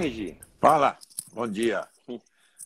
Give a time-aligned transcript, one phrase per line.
[0.00, 0.38] Regi.
[0.58, 0.98] Fala.
[1.34, 1.86] Bom dia.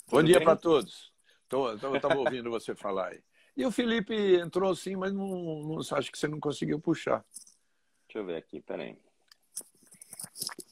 [0.09, 1.13] Bom dia para todos.
[1.51, 3.21] Eu estava ouvindo você falar aí.
[3.57, 5.27] E o Felipe entrou sim, mas não,
[5.65, 7.25] não, acho que você não conseguiu puxar.
[8.07, 8.97] Deixa eu ver aqui, peraí.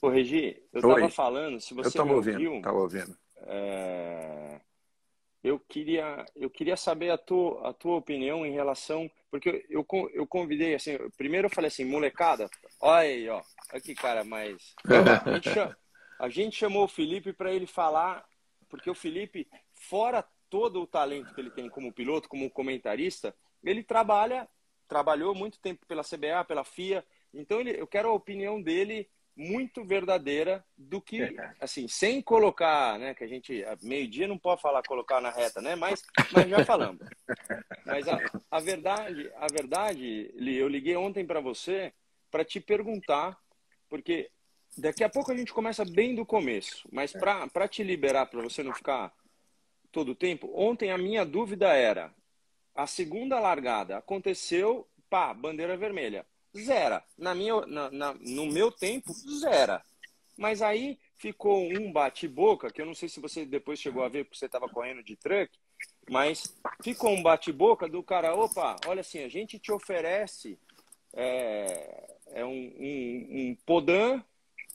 [0.01, 2.57] Ô, Regi, eu estava falando, se você eu ouvindo, ouviu...
[2.57, 3.19] Estava ouvindo.
[3.39, 4.61] É...
[5.43, 9.11] Eu, queria, eu queria saber a tua, a tua opinião em relação...
[9.31, 12.49] Porque eu, eu convidei, assim, primeiro eu falei assim, molecada,
[12.81, 14.75] olha aí, ó, aqui, cara, mas...
[14.85, 15.49] A gente,
[16.23, 18.25] a gente chamou o Felipe para ele falar,
[18.69, 23.83] porque o Felipe, fora todo o talento que ele tem como piloto, como comentarista, ele
[23.83, 24.49] trabalha,
[24.87, 27.05] trabalhou muito tempo pela CBA, pela FIA.
[27.35, 33.15] Então ele, eu quero a opinião dele muito verdadeira do que, assim, sem colocar, né,
[33.15, 37.05] que a gente, meio-dia não pode falar colocar na reta, né, mas, mas já falamos.
[37.85, 41.93] Mas a, a verdade, a verdade, Li, eu liguei ontem para você
[42.31, 43.37] para te perguntar,
[43.89, 44.31] porque
[44.77, 48.63] daqui a pouco a gente começa bem do começo, mas para te liberar, para você
[48.63, 49.13] não ficar
[49.91, 50.51] todo o tempo.
[50.55, 52.13] Ontem a minha dúvida era:
[52.75, 56.27] a segunda largada aconteceu, pá, bandeira vermelha.
[56.57, 57.05] Zera.
[57.17, 59.83] Na minha, na, na, no meu tempo, zera.
[60.37, 64.25] Mas aí ficou um bate-boca, que eu não sei se você depois chegou a ver,
[64.25, 65.51] porque você estava correndo de truck,
[66.11, 70.59] mas ficou um bate-boca do cara: opa, olha assim, a gente te oferece
[71.13, 74.23] é, é um, um, um podã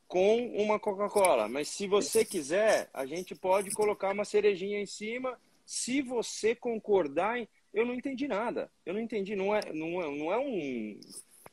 [0.07, 1.47] com uma Coca-Cola.
[1.47, 5.39] Mas se você quiser, a gente pode colocar uma cerejinha em cima.
[5.65, 8.71] Se você concordar, eu não entendi nada.
[8.85, 9.35] Eu não entendi.
[9.35, 10.99] Não é, não é, não é um.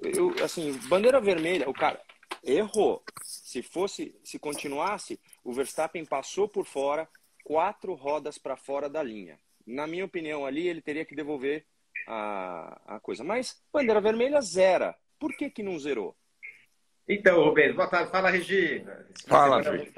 [0.01, 2.01] Eu, assim, bandeira vermelha, o cara
[2.43, 3.03] errou.
[3.23, 7.09] Se fosse, se continuasse, o Verstappen passou por fora,
[7.43, 9.39] quatro rodas para fora da linha.
[9.67, 11.65] Na minha opinião, ali ele teria que devolver
[12.07, 13.25] a, a coisa.
[13.25, 14.97] Mas bandeira vermelha zera.
[15.19, 16.15] Por que, que não zerou?
[17.09, 18.11] Então, Rubens, boa tarde.
[18.11, 19.07] Fala, Regina.
[19.27, 19.91] Fala, Regina.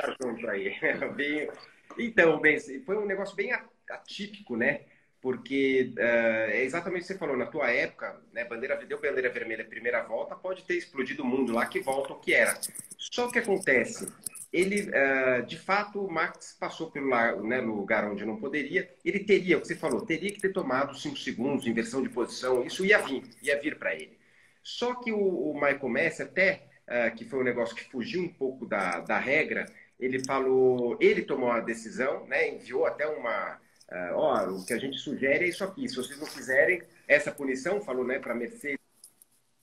[1.98, 3.52] Então, Rubens, foi um negócio bem
[3.88, 4.80] atípico, né?
[5.22, 9.30] Porque uh, é exatamente o que você falou, na tua época, né, bandeira, deu bandeira
[9.30, 12.58] vermelha primeira volta, pode ter explodido o mundo lá que volta o que era.
[12.98, 14.12] Só que acontece,
[14.52, 17.08] ele, uh, de fato, o Max passou pelo
[17.42, 20.94] né, lugar onde não poderia, ele teria, o que você falou, teria que ter tomado
[20.94, 24.18] cinco segundos, inversão de posição, isso ia vir, ia vir para ele.
[24.62, 28.28] Só que o, o Michael Messi até uh, que foi um negócio que fugiu um
[28.28, 29.66] pouco da, da regra,
[29.98, 33.54] ele falou, ele tomou a decisão, né, enviou até uma,
[33.90, 37.32] uh, ó, o que a gente sugere é isso aqui, se vocês não fizerem essa
[37.32, 38.80] punição, falou, né, para Mercedes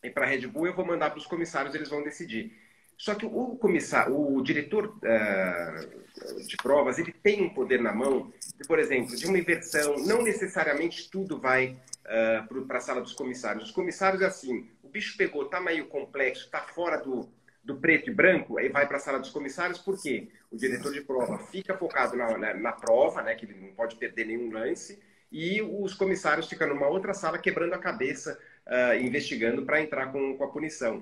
[0.03, 2.63] e para Red Bull, eu vou mandar para os comissários, eles vão decidir.
[2.97, 8.31] Só que o comissário, o diretor uh, de provas, ele tem um poder na mão,
[8.57, 9.97] de, por exemplo, de uma inversão.
[10.05, 13.66] Não necessariamente tudo vai uh, para a sala dos comissários.
[13.66, 17.28] Os comissários é assim: bicho pegou, tá meio complexo, tá fora do,
[17.64, 20.30] do preto e branco, aí vai para a sala dos comissários, por quê?
[20.52, 23.96] O diretor de prova fica focado na, na, na, prova, né, que ele não pode
[23.96, 25.02] perder nenhum lance,
[25.32, 30.38] e os comissários ficam numa outra sala quebrando a cabeça, uh, investigando para entrar com,
[30.38, 31.02] com a punição.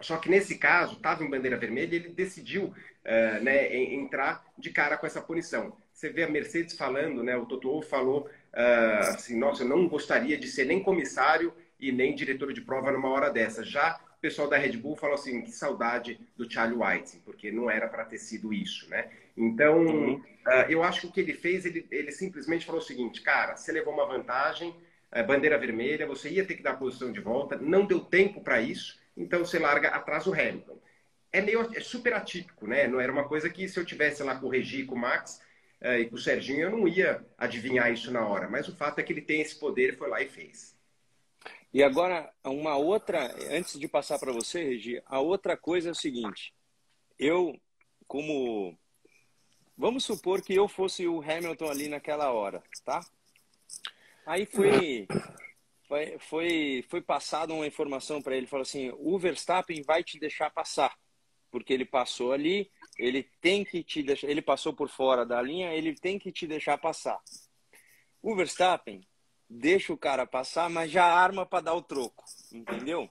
[0.00, 4.96] Só que nesse caso, estava em bandeira vermelha ele decidiu uh, né, entrar de cara
[4.96, 5.76] com essa punição.
[5.92, 10.38] Você vê a Mercedes falando, né, o Toto falou uh, assim, nossa, eu não gostaria
[10.38, 13.64] de ser nem comissário e nem diretor de prova numa hora dessa.
[13.64, 17.70] Já o pessoal da Red Bull falou assim, que saudade do Charlie White, porque não
[17.70, 19.08] era para ter sido isso, né?
[19.34, 20.14] Então, uhum.
[20.16, 23.56] uh, eu acho que o que ele fez, ele, ele simplesmente falou o seguinte, cara,
[23.56, 24.76] você levou uma vantagem,
[25.16, 28.42] uh, bandeira vermelha, você ia ter que dar a posição de volta, não deu tempo
[28.42, 30.78] para isso, então você larga atrás o Hamilton.
[31.32, 32.86] É meio é super atípico, né?
[32.86, 35.40] Não era uma coisa que se eu tivesse lá com o Regi, com o Max
[35.80, 38.50] uh, e com o Serginho, eu não ia adivinhar isso na hora.
[38.50, 40.78] Mas o fato é que ele tem esse poder, foi lá e fez.
[41.72, 45.94] E agora, uma outra, antes de passar para você, Regi, a outra coisa é o
[45.94, 46.52] seguinte:
[47.18, 47.56] eu,
[48.06, 48.76] como.
[49.76, 53.00] Vamos supor que eu fosse o Hamilton ali naquela hora, tá?
[54.26, 55.06] Aí foi.
[55.86, 60.48] Foi, foi, foi passada uma informação para ele, falou assim, o Verstappen vai te deixar
[60.48, 60.96] passar,
[61.50, 65.74] porque ele passou ali, ele tem que te deixar, ele passou por fora da linha,
[65.74, 67.18] ele tem que te deixar passar.
[68.22, 69.04] O Verstappen
[69.50, 73.10] deixa o cara passar, mas já arma para dar o troco, entendeu?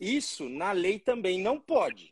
[0.00, 2.10] Isso na lei também não pode.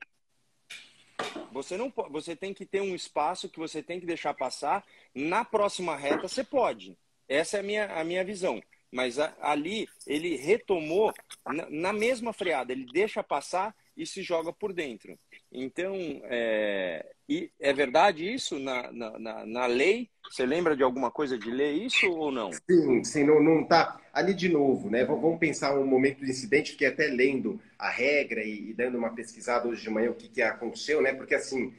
[1.50, 4.84] Você não pode, você tem que ter um espaço que você tem que deixar passar.
[5.14, 6.96] Na próxima reta você pode.
[7.28, 8.62] Essa é a minha, a minha visão.
[8.90, 11.12] Mas a, ali ele retomou
[11.46, 15.18] na, na, mesma freada, ele deixa passar e se joga por dentro.
[15.50, 15.94] Então,
[16.25, 17.12] é,
[17.60, 20.10] é verdade isso na, na, na, lei?
[20.28, 22.50] Você lembra de alguma coisa de lei isso ou não?
[22.52, 24.00] Sim, sim, não, não tá.
[24.12, 25.04] Ali de novo, né?
[25.04, 29.14] Vamos pensar um momento do incidente, fiquei até lendo a regra e, e dando uma
[29.14, 31.12] pesquisada hoje de manhã o que, que aconteceu, né?
[31.12, 31.72] Porque assim,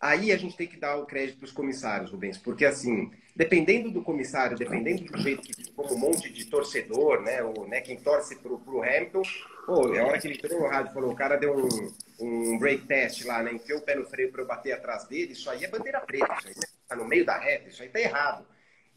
[0.00, 3.90] aí a gente tem que dar o crédito para os comissários, Rubens, porque assim, dependendo
[3.90, 7.96] do comissário, dependendo do jeito que como um monte de torcedor, né, ou, né quem
[7.96, 9.22] torce para o Hamilton,
[9.66, 12.86] pô, é hora que ele entrou no rádio falou, o cara deu um, um break
[12.86, 15.64] test lá, né, enfiou o pé no freio para eu bater atrás dele, isso aí
[15.64, 16.54] é bandeira preta, isso aí
[16.88, 18.46] tá no meio da reta, isso aí tá errado.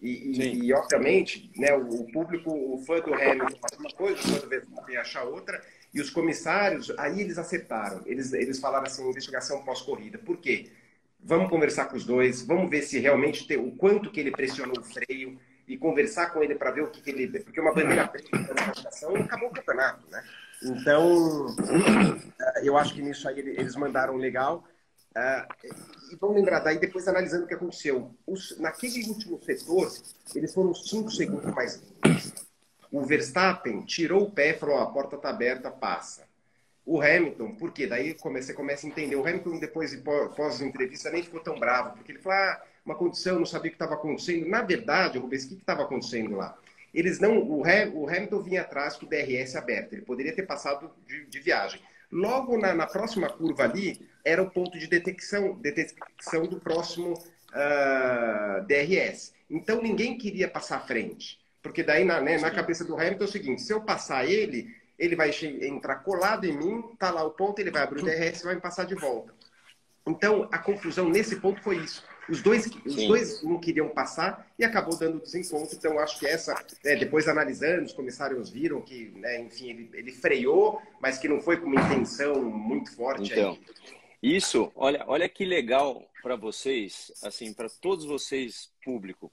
[0.01, 4.23] E, e, e, obviamente, né, o, público, o fã do Hamilton faz uma coisa, o
[4.23, 5.61] fã do Verstappen acha outra,
[5.93, 8.01] e os comissários, aí eles acertaram.
[8.05, 10.17] Eles, eles falaram assim, investigação pós-corrida.
[10.17, 10.71] Por quê?
[11.21, 14.79] Vamos conversar com os dois, vamos ver se realmente tem o quanto que ele pressionou
[14.79, 15.37] o freio
[15.67, 17.39] e conversar com ele para ver o que, que, ele.
[17.39, 20.23] Porque uma bandeira preta na classificação acabou o campeonato, né?
[20.63, 21.55] Então,
[22.63, 24.63] eu acho que nisso aí eles mandaram legal.
[25.09, 28.15] Uh, e vamos lembrar, daí depois analisando o que aconteceu.
[28.27, 29.91] Os, naquele último setor,
[30.35, 31.81] eles foram 5 segundos mais
[32.91, 36.27] O Verstappen tirou o pé e falou: oh, a porta está aberta, passa.
[36.85, 37.85] O Hamilton, por quê?
[37.85, 39.15] Daí você começa a entender.
[39.15, 39.95] O Hamilton, depois,
[40.35, 43.75] pós-entrevista, nem ficou tão bravo, porque ele falou: ah, uma condição, não sabia o que
[43.75, 44.47] estava acontecendo.
[44.47, 46.57] Na verdade, Rubens, o que estava acontecendo lá?
[46.93, 51.25] Eles não, o, Hamilton vinha atrás com o DRS aberto, ele poderia ter passado de,
[51.25, 51.81] de viagem.
[52.11, 57.19] Logo na, na, próxima curva ali, era o ponto de detecção, detecção do próximo uh,
[57.53, 59.33] ah, DRS.
[59.49, 61.39] Então ninguém queria passar à frente.
[61.61, 64.73] Porque daí na, né, na cabeça do Hamilton é o seguinte: se eu passar ele,
[64.97, 68.41] ele vai entrar colado em mim, tá lá o ponto, ele vai abrir o DRS
[68.41, 69.33] e vai me passar de volta.
[70.07, 72.03] Então, a confusão nesse ponto foi isso.
[72.29, 75.75] Os dois, os dois não queriam passar e acabou dando desencontro.
[75.75, 76.53] Então, acho que essa,
[76.83, 81.39] né, depois analisando, os comissários viram que, né, enfim, ele, ele, freou, mas que não
[81.41, 83.31] foi com uma intenção muito forte.
[83.31, 83.59] Então, aí.
[84.21, 89.31] isso, olha, olha que legal para vocês, assim, para todos vocês, público.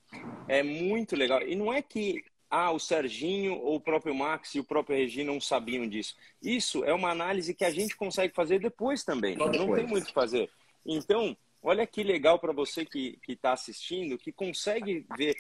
[0.49, 1.43] É muito legal.
[1.43, 5.25] E não é que ah, o Serginho ou o próprio Max e o próprio Regi
[5.25, 6.15] não sabiam disso.
[6.41, 9.37] Isso é uma análise que a gente consegue fazer depois também.
[9.37, 10.49] Não tem muito o que fazer.
[10.85, 11.37] Então,
[11.69, 15.35] Olha que legal para você que está assistindo, que consegue ver.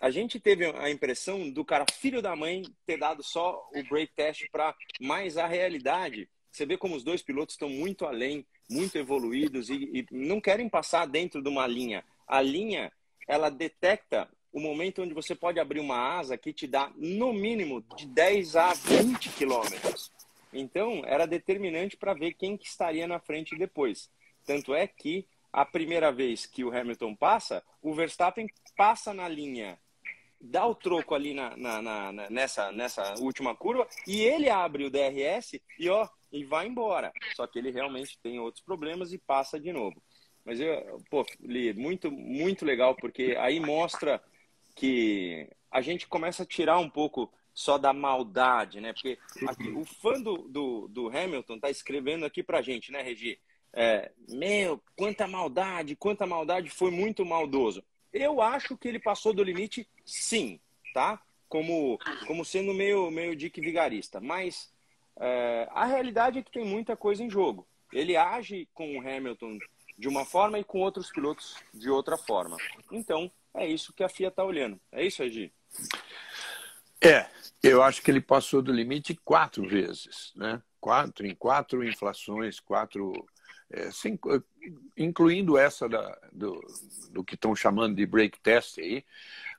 [0.00, 4.12] A gente teve a impressão do cara, filho da mãe, ter dado só o break
[4.16, 6.28] test para mais a realidade.
[6.50, 10.68] Você vê como os dois pilotos estão muito além, muito evoluídos e, e não querem
[10.68, 12.04] passar dentro de uma linha.
[12.26, 12.90] A linha,
[13.28, 17.80] ela detecta o momento onde você pode abrir uma asa que te dá, no mínimo,
[17.96, 20.10] de 10 a 20 quilômetros.
[20.52, 24.10] Então, era determinante para ver quem que estaria na frente depois.
[24.44, 29.78] Tanto é que a primeira vez que o Hamilton passa, o Verstappen passa na linha,
[30.40, 34.90] dá o troco ali na, na, na, nessa, nessa última curva e ele abre o
[34.90, 37.12] DRS e ó e vai embora.
[37.34, 40.00] Só que ele realmente tem outros problemas e passa de novo.
[40.44, 44.22] Mas eu, pô, Li, muito, muito legal, porque aí mostra
[44.74, 48.92] que a gente começa a tirar um pouco só da maldade, né?
[48.92, 53.38] Porque aqui, o fã do, do, do Hamilton tá escrevendo aqui pra gente, né, Regi?
[53.72, 57.82] É, meu, quanta maldade, quanta maldade, foi muito maldoso.
[58.12, 60.60] Eu acho que ele passou do limite, sim,
[60.92, 61.20] tá?
[61.48, 64.20] Como, como sendo meio, meio dick vigarista.
[64.20, 64.72] Mas
[65.18, 67.66] é, a realidade é que tem muita coisa em jogo.
[67.92, 69.58] Ele age com o Hamilton
[69.98, 72.56] de uma forma e com outros pilotos de outra forma.
[72.90, 74.80] Então, é isso que a FIA está olhando.
[74.90, 75.52] É isso, Egi?
[77.02, 77.26] É,
[77.62, 80.62] eu acho que ele passou do limite quatro vezes, né?
[80.80, 83.12] Quatro, em quatro inflações, quatro
[83.70, 84.18] é, sem,
[84.96, 86.60] incluindo essa da, do,
[87.10, 89.04] do que estão chamando de break test aí,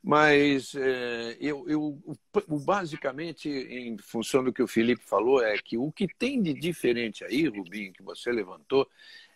[0.03, 2.18] mas é, eu, eu,
[2.65, 7.24] basicamente, em função do que o Felipe falou, é que o que tem de diferente
[7.24, 8.88] aí, Rubinho, que você levantou,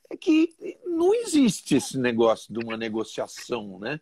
[0.10, 0.54] é que
[0.86, 4.00] não existe esse negócio de uma negociação, né?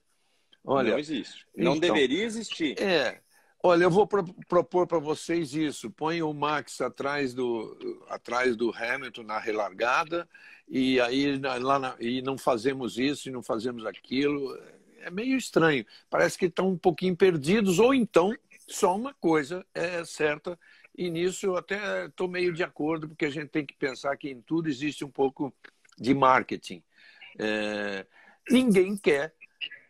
[0.64, 1.46] Olha, não existe.
[1.56, 2.82] Não então, deveria existir.
[2.82, 3.22] É,
[3.66, 5.90] Olha, eu vou pro, propor para vocês isso.
[5.90, 10.28] Põe o Max atrás do, atrás do Hamilton na relargada
[10.68, 14.58] e aí lá na, e não fazemos isso e não fazemos aquilo.
[15.02, 15.86] É meio estranho.
[16.10, 18.34] Parece que estão um pouquinho perdidos ou então
[18.68, 20.58] só uma coisa é certa
[20.98, 24.30] e nisso eu até estou meio de acordo porque a gente tem que pensar que
[24.30, 25.54] em tudo existe um pouco
[25.98, 26.82] de marketing.
[27.38, 28.06] É,
[28.50, 29.34] ninguém quer,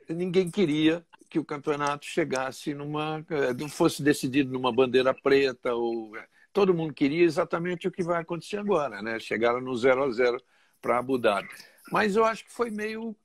[0.10, 3.26] ninguém queria que o campeonato chegasse numa.
[3.28, 5.74] Eh, fosse decidido numa bandeira preta.
[5.74, 6.12] ou
[6.54, 9.20] Todo mundo queria exatamente o que vai acontecer agora, né?
[9.20, 10.38] Chegaram no 0 a 0
[10.84, 11.50] para Abu Dhabi.
[11.92, 13.16] Mas eu acho que foi meio,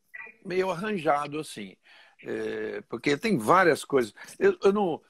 [0.46, 1.76] meio arranjado assim.
[2.24, 4.14] É, porque tem várias coisas.
[4.38, 5.02] Eu, eu, não,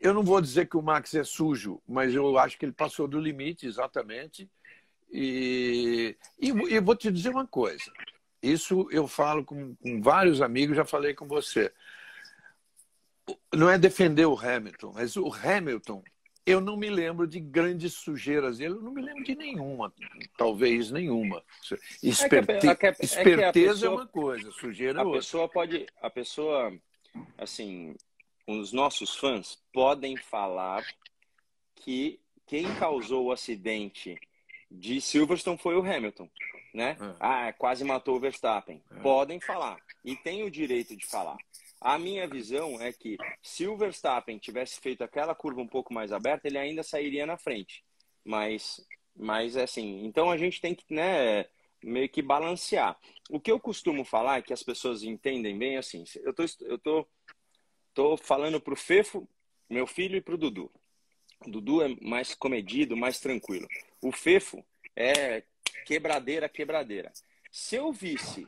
[0.00, 3.06] eu não vou dizer que o Max é sujo, mas eu acho que ele passou
[3.06, 4.48] do limite, exatamente.
[5.10, 7.92] E, e, e vou te dizer uma coisa:
[8.42, 11.70] isso eu falo com, com vários amigos, já falei com você
[13.54, 16.02] não é defender o Hamilton, mas o Hamilton
[16.44, 19.92] eu não me lembro de grandes sujeiras dele, eu não me lembro de nenhuma,
[20.36, 21.42] talvez nenhuma.
[22.02, 22.66] Esperte...
[22.66, 25.18] É que a, a, a, Esperteza é, pessoa, é, uma coisa, sujeira é outra.
[25.18, 26.72] A pessoa pode, a pessoa,
[27.38, 27.94] assim,
[28.46, 30.84] os nossos fãs podem falar
[31.76, 34.18] que quem causou o acidente
[34.70, 36.28] de Silverstone foi o Hamilton,
[36.74, 36.96] né?
[37.00, 37.14] É.
[37.20, 38.82] Ah, quase matou o Verstappen.
[38.90, 39.00] É.
[39.00, 41.36] Podem falar e tem o direito de falar.
[41.84, 46.12] A minha visão é que se o Verstappen tivesse feito aquela curva um pouco mais
[46.12, 47.84] aberta, ele ainda sairia na frente.
[48.24, 48.80] Mas,
[49.16, 51.44] mas assim, então a gente tem que, né,
[51.82, 52.96] meio que balancear.
[53.28, 56.78] O que eu costumo falar, é que as pessoas entendem bem, assim, eu tô, eu
[56.78, 57.08] tô,
[57.92, 59.28] tô falando pro Fefo,
[59.68, 60.70] meu filho, e pro Dudu.
[61.44, 63.66] O Dudu é mais comedido, mais tranquilo.
[64.00, 65.42] O Fefo é
[65.84, 67.12] quebradeira, quebradeira.
[67.50, 68.46] Se eu visse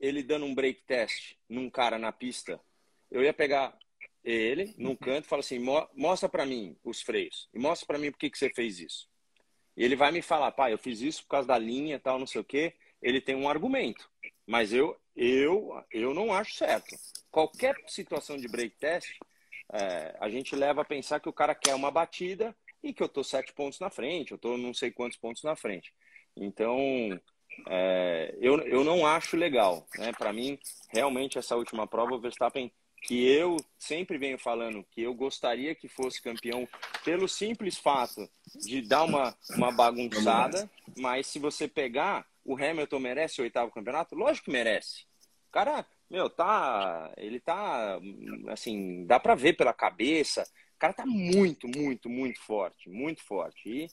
[0.00, 2.58] ele dando um break test num cara na pista,
[3.10, 3.78] eu ia pegar
[4.24, 5.58] ele num canto e falar assim:
[5.94, 9.08] mostra para mim os freios e mostra para mim por que, que você fez isso.
[9.76, 12.26] E ele vai me falar: pai, eu fiz isso por causa da linha, tal, não
[12.26, 12.74] sei o quê.
[13.02, 14.10] Ele tem um argumento,
[14.46, 16.96] mas eu eu eu não acho certo.
[17.30, 19.10] Qualquer situação de break test,
[19.72, 23.08] é, a gente leva a pensar que o cara quer uma batida e que eu
[23.08, 25.92] tô sete pontos na frente, eu tô não sei quantos pontos na frente.
[26.36, 26.78] Então,
[27.68, 29.86] é, eu, eu não acho legal.
[29.98, 30.12] Né?
[30.12, 32.70] Para mim, realmente, essa última prova, o Verstappen,
[33.02, 36.68] que eu sempre venho falando que eu gostaria que fosse campeão
[37.04, 43.40] pelo simples fato de dar uma, uma bagunçada, mas se você pegar, o Hamilton merece
[43.40, 44.14] o oitavo campeonato?
[44.14, 45.04] Lógico que merece.
[45.50, 47.12] Cara, meu, tá.
[47.16, 47.98] Ele tá.
[48.48, 50.42] Assim, dá pra ver pela cabeça.
[50.74, 52.88] O cara tá muito, muito, muito forte.
[52.88, 53.60] Muito forte.
[53.68, 53.90] E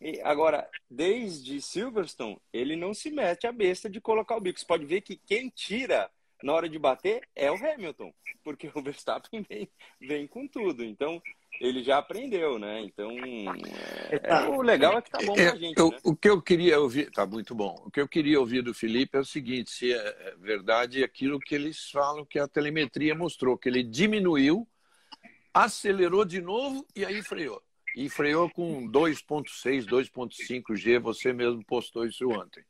[0.00, 4.58] e agora, desde Silverstone, ele não se mete a besta de colocar o bico.
[4.58, 6.10] Você pode ver que quem tira
[6.42, 8.12] na hora de bater é o Hamilton,
[8.44, 9.68] porque o Verstappen vem,
[10.00, 10.84] vem com tudo.
[10.84, 11.22] Então,
[11.58, 12.82] ele já aprendeu, né?
[12.82, 13.10] Então,
[14.10, 15.78] é, é, o legal é que tá bom pra gente.
[15.78, 15.98] Eu, né?
[16.04, 17.82] O que eu queria ouvir, tá muito bom.
[17.86, 21.40] O que eu queria ouvir do Felipe é o seguinte: se é, é verdade aquilo
[21.40, 24.68] que eles falam que a telemetria mostrou, que ele diminuiu,
[25.54, 27.62] acelerou de novo e aí freou
[27.96, 30.98] e freou com 2.6, 2.5 G.
[30.98, 32.62] Você mesmo postou isso ontem.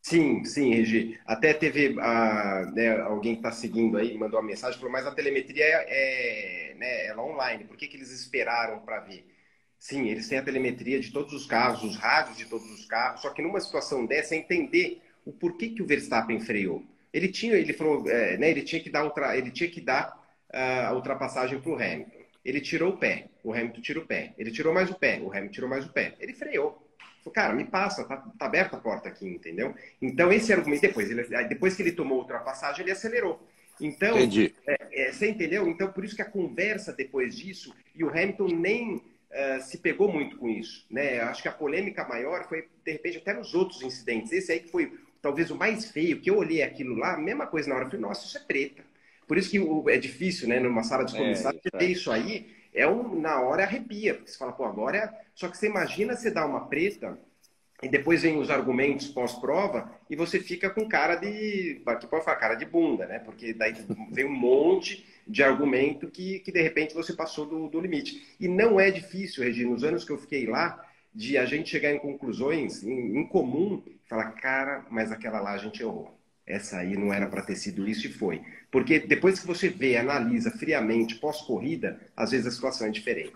[0.00, 1.18] Sim, sim, Regi.
[1.26, 5.14] Até teve a, né, alguém que está seguindo aí, mandou uma mensagem, falou, mas a
[5.14, 9.26] telemetria é, é né, ela é online, por que, que eles esperaram para ver?
[9.78, 13.22] Sim, eles têm a telemetria de todos os carros, os rádios de todos os carros,
[13.22, 16.84] só que numa situação dessa é entender o porquê que o Verstappen freou.
[17.12, 20.14] Ele tinha, ele falou, é, né, ele tinha que dar, um ele tinha que dar
[20.52, 22.13] uh, a ultrapassagem para o Hamilton.
[22.44, 24.34] Ele tirou o pé, o Hamilton tira o pé.
[24.36, 26.14] Ele tirou mais o pé, o Hamilton tirou mais o pé.
[26.20, 26.84] Ele freou.
[27.24, 29.74] Falou, cara, me passa, tá, tá aberta a porta aqui, entendeu?
[30.00, 33.40] Então, esse argumento, depois, ele, depois que ele tomou a ultrapassagem, ele acelerou.
[33.80, 35.66] Então, é, é, você entendeu?
[35.66, 40.12] Então, por isso que a conversa depois disso, e o Hamilton nem uh, se pegou
[40.12, 40.86] muito com isso.
[40.90, 41.20] Né?
[41.20, 44.30] Acho que a polêmica maior foi, de repente, até nos outros incidentes.
[44.30, 47.68] Esse aí que foi talvez o mais feio, que eu olhei aquilo lá, mesma coisa
[47.68, 48.84] na hora, eu falei, nossa, isso é preta.
[49.26, 52.46] Por isso que é difícil, né, numa sala de é, comissário, é, ter isso aí,
[52.74, 55.24] é um, na hora arrepia, porque você fala, pô, agora é...
[55.34, 57.18] Só que você imagina você dar uma preta
[57.82, 61.82] e depois vem os argumentos pós-prova e você fica com cara de.
[61.84, 63.18] Aqui pode falar, cara de bunda, né?
[63.18, 63.74] Porque daí
[64.10, 68.36] vem um monte de argumento que, que de repente você passou do, do limite.
[68.38, 71.92] E não é difícil, Regina, nos anos que eu fiquei lá, de a gente chegar
[71.92, 76.13] em conclusões em, em comum, falar, cara, mas aquela lá a gente errou
[76.46, 78.42] essa aí não era para ter sido isso e foi.
[78.70, 83.32] Porque depois que você vê, analisa friamente, pós-corrida, às vezes a situação é diferente.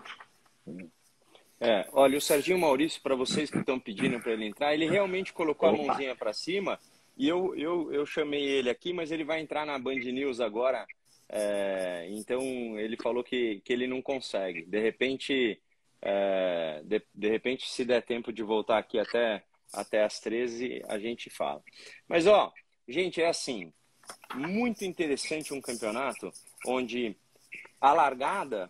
[1.59, 5.33] É, olha, o Serginho Maurício, para vocês que estão pedindo para ele entrar, ele realmente
[5.33, 5.81] colocou Opa.
[5.81, 6.79] a mãozinha para cima
[7.17, 10.87] e eu, eu, eu chamei ele aqui, mas ele vai entrar na Band News agora.
[11.27, 12.41] É, então
[12.79, 14.65] ele falou que, que ele não consegue.
[14.65, 15.61] De repente,
[16.01, 20.97] é, de, de repente, se der tempo de voltar aqui até, até as 13, a
[20.97, 21.61] gente fala.
[22.07, 22.53] Mas ó,
[22.89, 23.71] Gente, é assim,
[24.33, 26.33] muito interessante um campeonato
[26.65, 27.15] onde
[27.79, 28.69] a largada.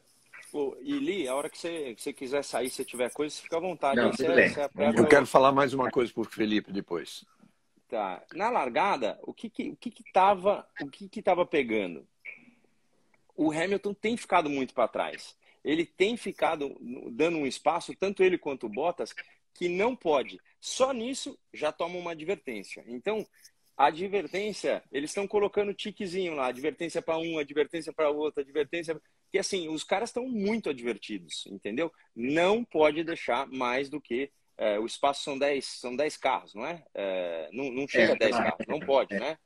[0.51, 3.41] Pô, e Li, a hora que você, que você quiser sair, se tiver coisa, você
[3.43, 3.95] fica à vontade.
[3.95, 7.23] Não, você, você Eu quero falar mais uma coisa para o Felipe depois.
[7.87, 8.21] Tá.
[8.33, 12.05] Na largada, o que que, o que, que tava, o que que tava pegando?
[13.37, 15.33] O Hamilton tem ficado muito para trás.
[15.63, 16.75] Ele tem ficado
[17.11, 19.13] dando um espaço, tanto ele quanto o Bottas,
[19.53, 20.41] que não pode.
[20.59, 22.83] Só nisso já toma uma advertência.
[22.85, 23.25] Então,
[23.79, 29.01] advertência, eles estão colocando tiquezinho lá, advertência para um, advertência para outro, advertência.
[29.31, 31.89] Que assim, os caras estão muito advertidos, entendeu?
[32.13, 34.29] Não pode deixar mais do que.
[34.57, 36.83] É, o espaço são 10 são dez carros, não é?
[36.93, 39.37] é não, não chega é, a 10 carros, não pode, é, né?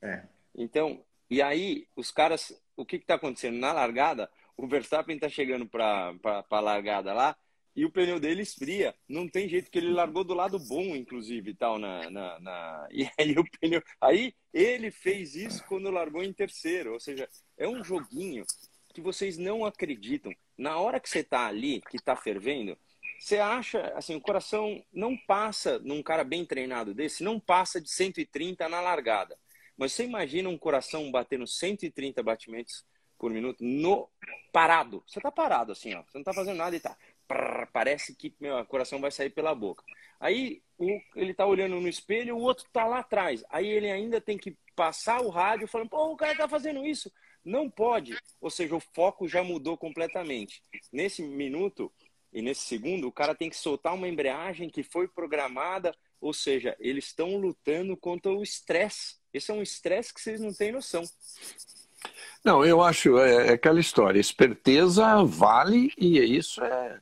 [0.00, 0.22] É.
[0.54, 3.58] Então, e aí, os caras, o que está acontecendo?
[3.58, 6.14] Na largada, o Verstappen tá chegando para
[6.48, 7.36] a largada lá
[7.74, 8.94] e o pneu dele esfria.
[9.08, 12.88] Não tem jeito que ele largou do lado bom, inclusive, tal na, na, na...
[12.92, 17.68] e aí o pneu, aí ele fez isso quando largou em terceiro, ou seja, é
[17.68, 18.44] um joguinho
[18.92, 20.32] que vocês não acreditam.
[20.58, 22.76] Na hora que você tá ali, que tá fervendo,
[23.18, 27.90] você acha, assim, o coração não passa num cara bem treinado desse, não passa de
[27.90, 29.38] 130 na largada.
[29.76, 32.84] Mas você imagina um coração batendo 130 batimentos
[33.18, 34.08] por minuto no
[34.50, 35.04] parado.
[35.06, 36.02] Você tá parado assim, ó.
[36.02, 36.96] Você não tá fazendo nada e tá.
[37.72, 39.84] Parece que meu coração vai sair pela boca.
[40.18, 40.62] Aí
[41.16, 43.44] ele tá olhando no espelho, o outro tá lá atrás.
[43.50, 47.10] Aí ele ainda tem que passar o rádio falando: "Pô, o cara tá fazendo isso".
[47.44, 48.18] Não pode.
[48.40, 50.62] Ou seja, o foco já mudou completamente.
[50.92, 51.90] Nesse minuto
[52.32, 56.76] e nesse segundo, o cara tem que soltar uma embreagem que foi programada, ou seja,
[56.78, 61.04] eles estão lutando contra o estresse esse é um estresse que vocês não têm noção.
[62.44, 64.18] Não, eu acho é, é aquela história.
[64.18, 67.00] Esperteza vale e isso é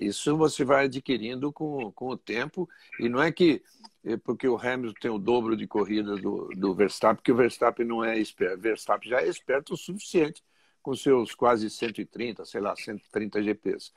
[0.00, 2.68] isso você vai adquirindo com, com o tempo
[3.00, 3.62] e não é que
[4.04, 7.86] é porque o Hamilton tem o dobro de corrida do, do Verstappen, que o Verstappen
[7.86, 8.60] não é esperto.
[8.60, 10.42] Verstappen já é esperto o suficiente
[10.80, 13.92] com seus quase 130, sei lá, 130 GPs.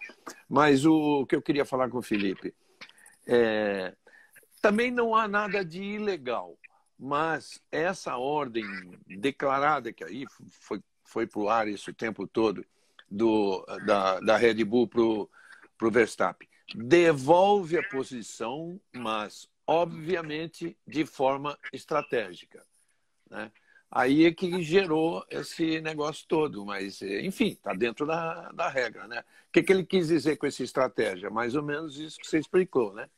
[0.50, 2.54] Mas o, o que eu queria falar com o Felipe
[3.28, 3.96] é,
[4.62, 6.58] também não há nada de ilegal.
[6.98, 8.66] Mas essa ordem
[9.08, 12.66] declarada, que aí foi, foi para o ar isso o tempo todo,
[13.10, 15.02] do, da, da Red Bull para
[15.88, 22.64] o Verstappen, devolve a posição, mas obviamente de forma estratégica.
[23.30, 23.52] Né?
[23.90, 29.08] Aí é que gerou esse negócio todo, mas enfim, está dentro da, da regra.
[29.08, 29.20] Né?
[29.20, 31.30] O que, que ele quis dizer com essa estratégia?
[31.30, 33.10] Mais ou menos isso que você explicou, né?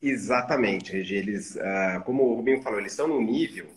[0.00, 1.14] Exatamente, Regi.
[1.14, 3.68] Eles, uh, como o Rubinho falou, eles estão num nível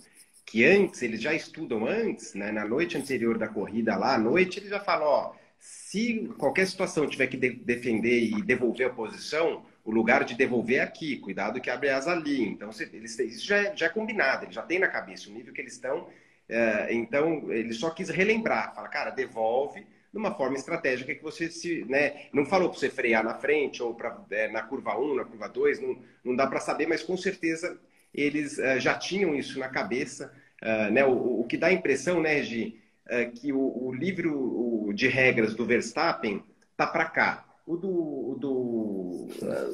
[0.46, 2.52] que antes, eles já estudam antes, né?
[2.52, 5.34] na noite anterior da corrida lá, à noite, eles já falam, ó,
[5.65, 10.77] se qualquer situação tiver que de defender e devolver a posição, o lugar de devolver
[10.77, 12.43] é aqui, cuidado que abre asa ali.
[12.43, 15.51] Então, eles, isso já é, já é combinado, eles já têm na cabeça o nível
[15.51, 16.01] que eles estão.
[16.01, 21.49] Uh, então, ele só quis relembrar, fala, cara, devolve, de uma forma estratégica que você
[21.49, 25.15] se, né, não falou para você frear na frente ou para é, na curva 1,
[25.15, 27.80] na curva 2, não, não dá para saber, mas com certeza
[28.13, 32.21] eles uh, já tinham isso na cabeça, uh, né, o, o, que dá a impressão,
[32.21, 36.44] né, Gi, uh, que o, o livro o, de regras do Verstappen
[36.78, 39.28] tá para cá, o do, o do,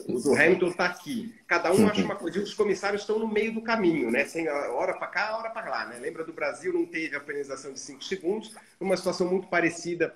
[0.08, 1.36] o do Hamilton está aqui.
[1.46, 2.40] Cada um acha uma coisa.
[2.40, 4.24] Os comissários estão no meio do caminho, né?
[4.24, 5.86] Sem hora para cá, hora para lá.
[5.88, 6.00] Né?
[6.00, 10.16] Lembra do Brasil, não teve a penalização de 5 segundos, uma situação muito parecida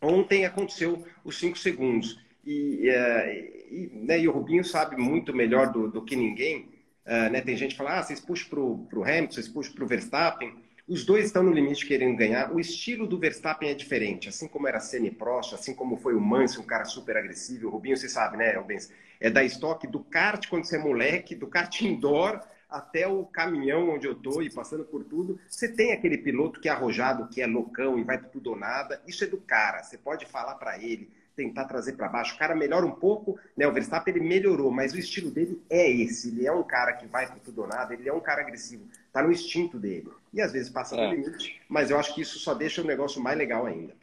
[0.00, 2.18] Ontem aconteceu os cinco segundos.
[2.44, 6.68] E, uh, e, né, e, o Rubinho sabe muito melhor do, do que ninguém.
[7.06, 7.40] Né?
[7.40, 10.54] Tem gente que fala, ah, vocês puxam para o Hamilton, vocês puxam para o Verstappen.
[10.90, 12.52] Os dois estão no limite querendo ganhar.
[12.52, 14.28] O estilo do Verstappen é diferente.
[14.28, 17.68] Assim como era Senna Prost, assim como foi o Mansell, um cara super agressivo.
[17.68, 18.92] O Rubinho, você sabe, né, Rubens?
[19.20, 23.90] É da estoque do kart quando você é moleque, do kart indoor até o caminhão
[23.90, 27.40] onde eu tô e passando por tudo, você tem aquele piloto que é arrojado, que
[27.40, 29.00] é loucão e vai para tudo ou nada.
[29.06, 29.84] Isso é do cara.
[29.84, 32.34] Você pode falar para ele, tentar trazer para baixo.
[32.34, 33.64] O cara melhora um pouco, né?
[33.64, 36.30] O Verstappen ele melhorou, mas o estilo dele é esse.
[36.30, 38.88] Ele é um cara que vai para tudo ou nada, ele é um cara agressivo.
[39.12, 40.10] Tá no instinto dele.
[40.32, 41.10] E às vezes passa do é.
[41.10, 43.96] limite, mas eu acho que isso só deixa o negócio mais legal ainda.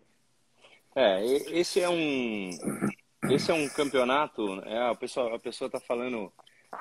[0.96, 2.50] É, esse é um
[3.30, 6.32] esse é um campeonato, é, a pessoa a pessoa tá falando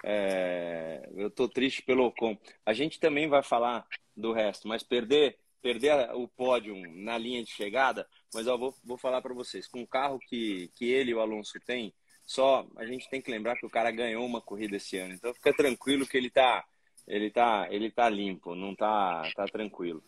[0.04, 2.36] é, eu estou triste pelo Ocon.
[2.64, 7.50] A gente também vai falar do resto, mas perder perder o pódio na linha de
[7.50, 11.14] chegada, mas eu vou, vou falar para vocês, com o carro que, que ele e
[11.14, 11.92] o Alonso têm,
[12.24, 15.14] só a gente tem que lembrar que o cara ganhou uma corrida esse ano.
[15.14, 16.64] Então fica tranquilo que ele tá
[17.06, 20.02] ele tá ele tá limpo, não tá tá tranquilo.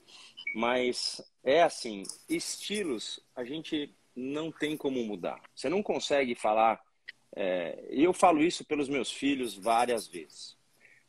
[0.54, 5.40] Mas é assim, estilos a gente não tem como mudar.
[5.54, 6.80] Você não consegue falar
[7.36, 10.56] é, eu falo isso pelos meus filhos várias vezes.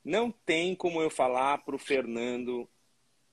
[0.03, 2.69] Não tem como eu falar para o Fernando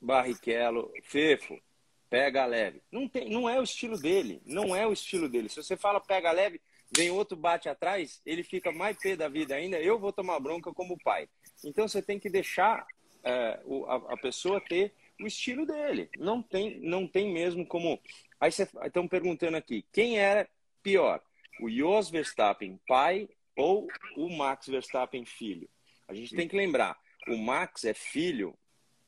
[0.01, 1.61] Barrichello, Fefo,
[2.09, 2.83] pega leve.
[2.91, 4.41] Não, tem, não é o estilo dele.
[4.45, 5.49] Não é o estilo dele.
[5.49, 6.61] Se você fala pega leve,
[6.95, 9.81] vem outro bate atrás, ele fica mais pé da vida ainda.
[9.81, 11.29] Eu vou tomar bronca como pai.
[11.65, 12.87] Então você tem que deixar
[13.25, 16.11] é, a, a, pessoa ter o estilo dele.
[16.19, 18.01] Não tem, não tem mesmo como.
[18.41, 20.49] Aí vocês estão perguntando aqui, quem era
[20.83, 21.23] pior?
[21.61, 25.69] o Jos Verstappen pai ou o Max Verstappen filho.
[26.09, 26.97] A gente tem que lembrar,
[27.29, 28.57] o Max é filho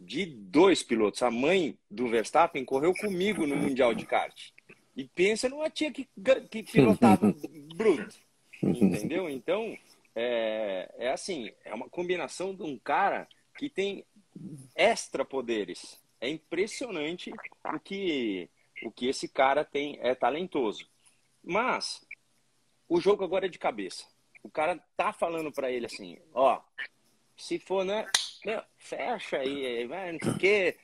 [0.01, 1.23] de dois pilotos.
[1.23, 4.51] A mãe do Verstappen correu comigo no Mundial de Kart.
[4.98, 6.08] E pensa numa tia que,
[6.50, 7.32] que pilotava
[7.76, 8.16] bruto.
[8.61, 9.30] Entendeu?
[9.30, 9.78] Então,
[10.12, 14.04] é, é assim, é uma combinação de um cara que tem
[14.74, 16.00] extra poderes.
[16.20, 17.32] É impressionante
[17.64, 18.50] o que
[18.82, 20.84] o que esse cara tem é talentoso.
[21.44, 22.04] Mas
[22.88, 24.04] o jogo agora é de cabeça.
[24.42, 26.61] O cara tá falando para ele assim, ó,
[27.37, 28.04] se for, né,
[28.44, 30.76] meu, fecha aí, não sei o quê,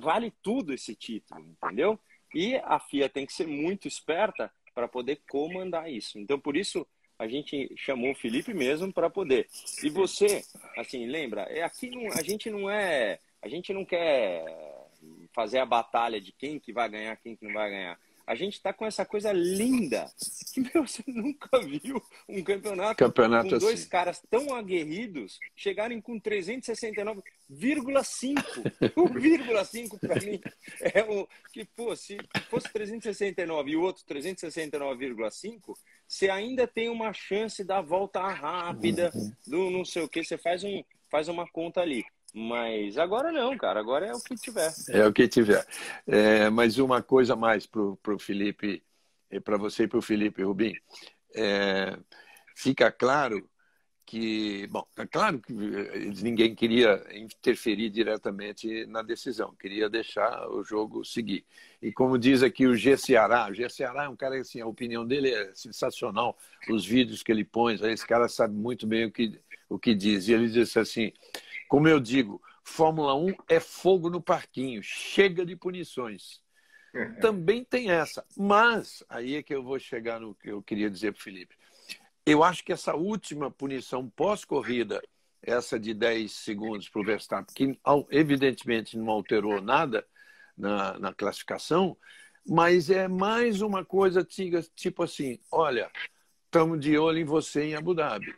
[0.00, 1.98] vale tudo esse título, entendeu?
[2.34, 6.18] E a FIA tem que ser muito esperta para poder comandar isso.
[6.18, 6.86] Então, por isso,
[7.18, 9.48] a gente chamou o Felipe mesmo para poder.
[9.82, 10.42] E você,
[10.76, 11.42] assim, lembra?
[11.42, 14.44] É aqui não, a gente não é, a gente não quer
[15.32, 17.98] fazer a batalha de quem que vai ganhar, quem que não vai ganhar.
[18.26, 20.10] A gente está com essa coisa linda
[20.52, 23.88] que meu, você nunca viu um campeonato, campeonato com dois assim.
[23.88, 27.22] caras tão aguerridos chegarem com 369,5.
[28.96, 30.40] O vírgula 5 para mim
[30.80, 32.16] é o que, pô, se
[32.48, 35.74] fosse 369 e o outro 369,5,
[36.06, 39.32] você ainda tem uma chance da volta rápida, Uhum.
[39.46, 42.04] do não sei o que, você faz, um, faz uma conta ali.
[42.34, 44.72] Mas agora não, cara, agora é o que tiver.
[44.88, 45.66] É o que tiver.
[46.06, 48.82] É, mas uma coisa mais para o Felipe,
[49.44, 50.74] para você e para o Felipe Rubim.
[51.34, 51.96] É,
[52.54, 53.48] fica claro
[54.12, 55.52] que, bom, é claro que
[56.22, 61.44] ninguém queria interferir diretamente na decisão, queria deixar o jogo seguir.
[61.80, 62.96] E como diz aqui o G.
[62.96, 63.68] Ceará, o G.
[63.68, 66.36] Ceará é um cara assim, a opinião dele é sensacional,
[66.68, 70.28] os vídeos que ele põe, esse cara sabe muito bem o que, o que diz.
[70.28, 71.12] E ele disse assim,
[71.72, 76.42] como eu digo, Fórmula 1 é fogo no parquinho, chega de punições.
[77.18, 78.26] Também tem essa.
[78.36, 81.56] Mas, aí é que eu vou chegar no que eu queria dizer para o Felipe.
[82.26, 85.00] Eu acho que essa última punição pós-corrida,
[85.40, 87.80] essa de 10 segundos para o Verstappen, que
[88.10, 90.06] evidentemente não alterou nada
[90.54, 91.96] na, na, classificação,
[92.46, 95.90] mas é mais uma coisa tipo assim: olha,
[96.44, 98.36] estamos de olho em você em Abu Dhabi.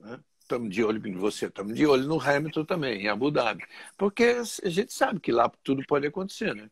[0.00, 0.18] Né?
[0.52, 3.64] Estamos de olho em você, estamos de olho no Hamilton também, em Abu Dhabi.
[3.96, 6.68] Porque a gente sabe que lá tudo pode acontecer, né?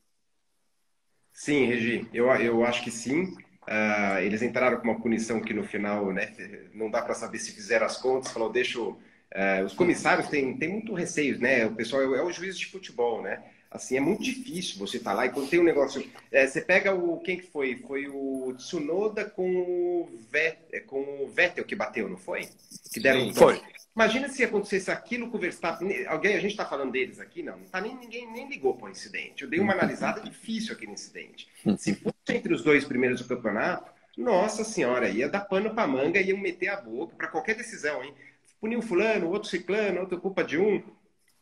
[1.32, 3.34] Sim, Regi, eu, eu acho que sim.
[3.62, 6.30] Uh, eles entraram com uma punição que no final, né,
[6.74, 8.78] não dá para saber se fizeram as contas, falou, deixa.
[8.78, 11.64] Uh, os comissários têm, têm muito receio, né?
[11.64, 13.42] O pessoal é, é o juiz de futebol, né?
[13.70, 16.04] Assim, é muito difícil você estar tá lá e quando tem um negócio.
[16.32, 17.20] É, você pega o.
[17.20, 17.76] Quem que foi?
[17.76, 22.48] Foi o Tsunoda com o, Vettel, com o Vettel que bateu, não foi?
[22.92, 23.62] Que deram Sim, um foi.
[23.94, 26.06] Imagina se acontecesse aquilo com o Verstappen.
[26.06, 27.58] Alguém, a gente está falando deles aqui, não.
[27.58, 29.44] não tá nem, ninguém nem ligou para o incidente.
[29.44, 31.48] Eu dei uma analisada difícil aquele incidente.
[31.76, 36.20] Se fosse entre os dois primeiros do campeonato, nossa senhora, ia dar pano para manga,
[36.20, 38.14] ia meter a boca para qualquer decisão, hein?
[38.60, 40.82] Puniu fulano, outro ciclano, outra culpa de um.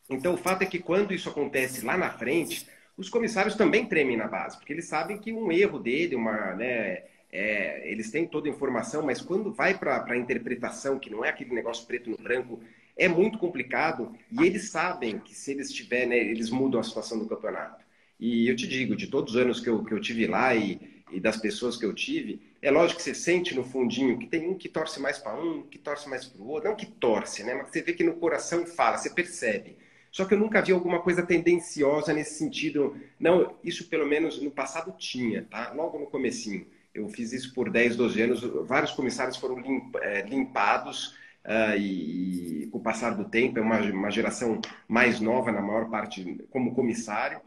[0.08, 2.66] Então, o fato é que quando isso acontece lá na frente,
[2.96, 7.04] os comissários também tremem na base, porque eles sabem que um erro dele, uma, né,
[7.30, 11.28] é, eles têm toda a informação, mas quando vai para a interpretação, que não é
[11.28, 12.60] aquele negócio preto no branco,
[12.96, 17.18] é muito complicado e eles sabem que se eles tiver, né, eles mudam a situação
[17.18, 17.84] do campeonato.
[18.18, 20.80] E eu te digo, de todos os anos que eu, que eu tive lá e,
[21.12, 24.48] e das pessoas que eu tive, é lógico que você sente no fundinho que tem
[24.48, 27.44] um que torce mais para um, que torce mais para o outro, não que torce,
[27.44, 29.76] né, mas você vê que no coração fala, você percebe.
[30.10, 32.96] Só que eu nunca vi alguma coisa tendenciosa nesse sentido.
[33.18, 35.72] Não, isso pelo menos no passado tinha, tá?
[35.72, 36.66] Logo no comecinho.
[36.94, 38.40] Eu fiz isso por 10, 12 anos.
[38.66, 41.08] Vários comissários foram limp, é, limpados
[41.44, 45.60] uh, e, e, com o passar do tempo, é uma, uma geração mais nova, na
[45.60, 47.40] maior parte, como comissário.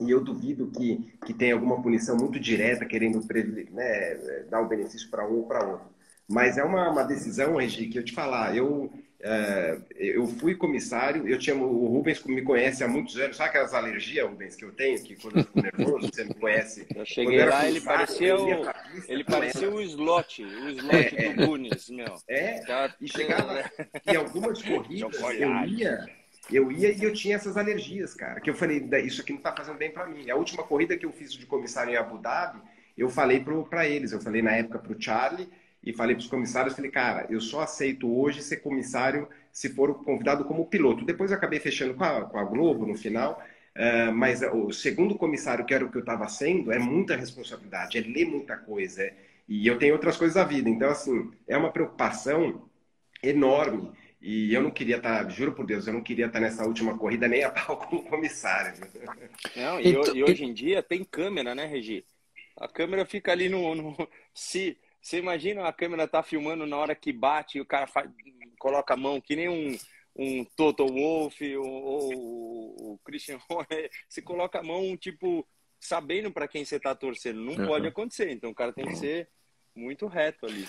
[0.00, 3.20] E eu duvido que, que tenha alguma punição muito direta, querendo
[3.70, 4.14] né,
[4.50, 5.86] dar o um benefício para um ou para outro.
[6.28, 11.26] Mas é uma, uma decisão, Regi, que eu te falar, eu, uh, eu fui comissário,
[11.28, 14.72] eu tinha, o Rubens me conhece há muitos anos, sabe aquelas alergias, Rubens, que eu
[14.72, 16.86] tenho, que quando eu fico nervoso, você me conhece.
[16.94, 18.48] Eu cheguei lá, ele parecia o,
[19.08, 22.14] ele parecia o slot, o slot é, do Nunes, meu.
[22.28, 22.60] É,
[23.00, 23.70] e chegava,
[24.06, 26.06] em algumas corridas, eu ia,
[26.50, 29.54] eu ia e eu tinha essas alergias, cara, que eu falei, isso aqui não tá
[29.54, 30.28] fazendo bem para mim.
[30.30, 32.60] A última corrida que eu fiz de comissário em Abu Dhabi,
[32.96, 35.48] eu falei para eles, eu falei na época para o Charlie,
[35.82, 40.02] e falei para os comissários, falei, cara, eu só aceito hoje ser comissário se for
[40.04, 41.04] convidado como piloto.
[41.04, 43.42] Depois eu acabei fechando com a, com a Globo no final,
[43.76, 47.98] uh, mas o segundo comissário, que era o que eu estava sendo, é muita responsabilidade,
[47.98, 49.14] é ler muita coisa, é,
[49.48, 50.70] e eu tenho outras coisas da vida.
[50.70, 52.68] Então, assim, é uma preocupação
[53.22, 53.90] enorme.
[54.20, 57.26] E eu não queria estar, juro por Deus, eu não queria estar nessa última corrida
[57.26, 58.80] nem a pau como comissário.
[59.56, 62.04] Não, e, então, e hoje em dia tem câmera, né, Regi?
[62.56, 63.74] A câmera fica ali no.
[63.74, 67.88] no se você imagina a câmera tá filmando na hora que bate e o cara
[67.88, 68.08] faz,
[68.58, 69.76] coloca a mão, que nem um,
[70.14, 73.90] um Toto Wolff ou, o Christian Horner.
[74.08, 75.44] Você coloca a mão, tipo,
[75.80, 77.40] sabendo para quem você tá torcendo.
[77.40, 77.66] Não uhum.
[77.66, 78.30] pode acontecer.
[78.30, 79.28] Então o cara tem que ser
[79.74, 80.68] muito reto ali.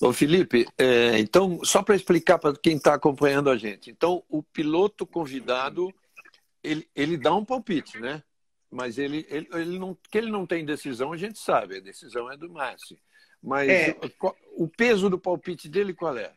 [0.00, 3.90] Ô Felipe, é, então, só para explicar para quem está acompanhando a gente.
[3.90, 5.94] Então, o piloto convidado,
[6.64, 8.24] ele, ele dá um palpite, né?
[8.70, 12.30] Mas ele, ele, ele não, que ele não tem decisão, a gente sabe, a decisão
[12.30, 12.98] é do Massi.
[13.42, 13.94] Mas É.
[14.56, 16.32] o peso do palpite dele qual é?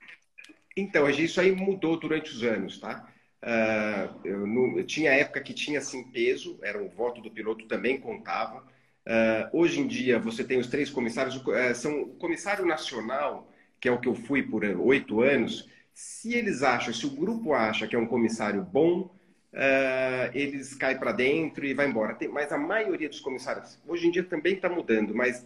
[0.76, 3.08] Então, isso aí mudou durante os anos, tá?
[3.42, 7.66] Ah, eu, não- eu tinha época que tinha assim peso, era o voto do piloto
[7.68, 8.64] também contava.
[9.06, 13.88] Ah, hoje em dia você tem os três comissários, eh, são o comissário nacional, que
[13.90, 15.68] é o que eu fui por oito anos.
[15.94, 19.14] Se eles acham, se o grupo acha que é um comissário bom,
[19.54, 22.14] ah, eles caem para dentro e vai embora.
[22.16, 25.46] Tem- mas a maioria dos comissários, hoje em dia também está mudando, mas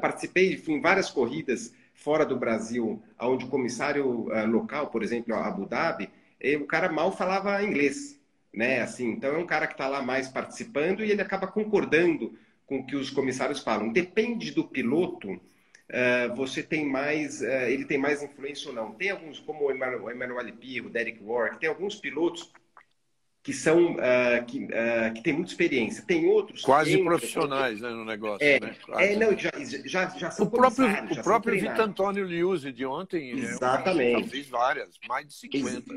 [0.00, 5.34] participei fui em várias corridas fora do Brasil, onde o comissário ah, local, por exemplo,
[5.34, 8.20] Abu Dhabi, eh, o cara mal falava inglês,
[8.52, 8.80] né?
[8.80, 12.78] Assim, então é um cara que está lá mais participando e ele acaba concordando com
[12.78, 13.92] o que os comissários falam.
[13.92, 15.40] Depende do piloto,
[15.88, 18.92] eh, você tem mais, eh, ele tem mais influência ou não.
[18.92, 22.52] Tem alguns, como o Emmanuel Pirro, o Derek Wark, tem alguns pilotos
[23.42, 26.04] que são ah, que, ah, que têm muita experiência.
[26.06, 28.46] Tem outros que Quase entram- profissionais né, no negócio.
[28.46, 28.76] É, né?
[28.98, 29.50] É, não, já,
[29.84, 31.80] já, já são O próprio, comissários, o já próprio Vitor.
[31.80, 34.22] Antônio Liuzzi de ontem, é Exatamente.
[34.22, 35.92] já fez várias, mais de 50.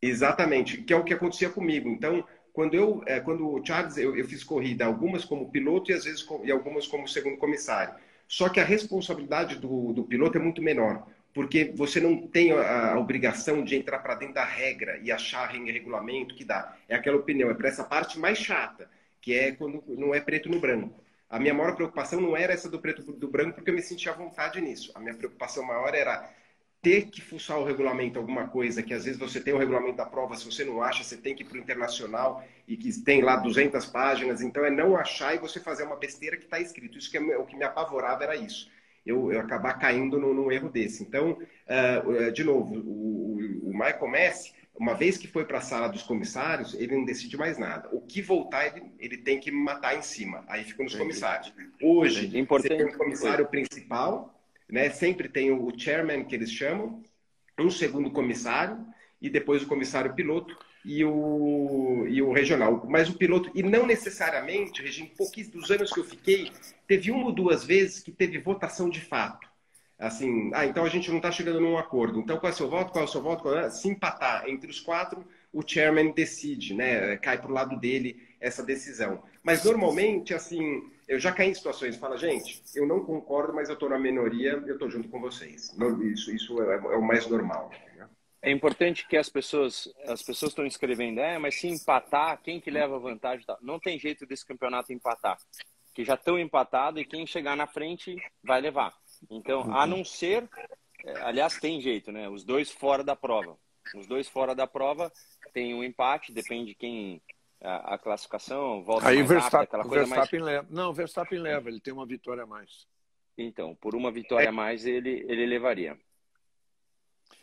[0.00, 1.88] Exatamente, que é o que acontecia comigo.
[1.88, 5.94] Então, quando eu, é, quando o Charles, eu, eu fiz corrida, algumas como piloto e
[5.94, 7.94] às vezes e algumas como segundo comissário.
[8.26, 12.98] Só que a responsabilidade do, do piloto é muito menor, porque você não tem a,
[12.98, 16.76] obrigação de entrar para dentro da regra e achar em regulamento que dá.
[16.88, 18.90] É aquela opinião, é para essa parte mais chata,
[19.20, 21.02] que é quando não é preto no branco.
[21.30, 24.12] A minha maior preocupação não era essa do preto do branco, porque eu me sentia
[24.12, 24.92] à vontade nisso.
[24.94, 26.30] A minha preocupação maior era
[26.82, 30.04] ter que fuçar o regulamento, alguma coisa que às vezes você tem o regulamento da
[30.04, 33.22] prova, se você não acha, você tem que ir para o internacional e que tem
[33.22, 36.98] lá 200 páginas, então é não achar e você fazer uma besteira que está escrito.
[36.98, 38.68] Isso que é o que me apavorava era isso.
[39.04, 41.02] Eu, eu acabar caindo num, num erro desse.
[41.02, 45.62] Então, uh, de novo, o, o, o Michael Messi, uma vez que foi para a
[45.62, 47.88] sala dos comissários, ele não decide mais nada.
[47.92, 50.44] O que voltar, ele, ele tem que matar em cima.
[50.48, 51.52] Aí fica nos comissários.
[51.80, 52.74] Hoje, Importante.
[52.74, 54.90] você tem um comissário principal, né?
[54.90, 57.02] Sempre tem o chairman que eles chamam,
[57.58, 58.84] um segundo comissário
[59.20, 62.84] e depois o comissário piloto e o, e o regional.
[62.88, 66.50] Mas o piloto, e não necessariamente, Regina, pouquíssimos anos que eu fiquei,
[66.86, 69.50] teve uma ou duas vezes que teve votação de fato.
[69.98, 72.18] Assim, ah, então a gente não está chegando num acordo.
[72.18, 72.90] Então qual é o seu voto?
[72.90, 73.54] Qual é o seu voto?
[73.54, 73.70] É?
[73.70, 77.16] Se empatar entre os quatro, o chairman decide, né?
[77.18, 79.22] Cai para o lado dele essa decisão.
[79.44, 83.74] Mas normalmente, assim, eu já caí em situações, fala, gente, eu não concordo, mas eu
[83.74, 85.72] estou na minoria, eu estou junto com vocês.
[86.02, 87.70] Isso, isso é, é o mais normal.
[88.42, 92.72] É importante que as pessoas, as pessoas estão escrevendo, é, mas se empatar, quem que
[92.72, 93.46] leva vantagem?
[93.60, 95.38] Não tem jeito desse campeonato empatar,
[95.94, 98.92] que já estão empatados e quem chegar na frente vai levar.
[99.30, 100.48] Então, a não ser,
[101.20, 102.28] aliás, tem jeito, né?
[102.28, 103.56] Os dois fora da prova,
[103.94, 105.12] os dois fora da prova
[105.52, 107.22] tem um empate, depende de quem
[107.60, 110.52] a, a classificação, volta Aí mais Verstappen, rápido, aquela coisa Verstappen mais...
[110.52, 110.66] leva.
[110.68, 112.86] Não, o Verstappen leva, ele tem uma vitória a mais.
[113.38, 115.96] Então, por uma vitória a mais, ele, ele levaria.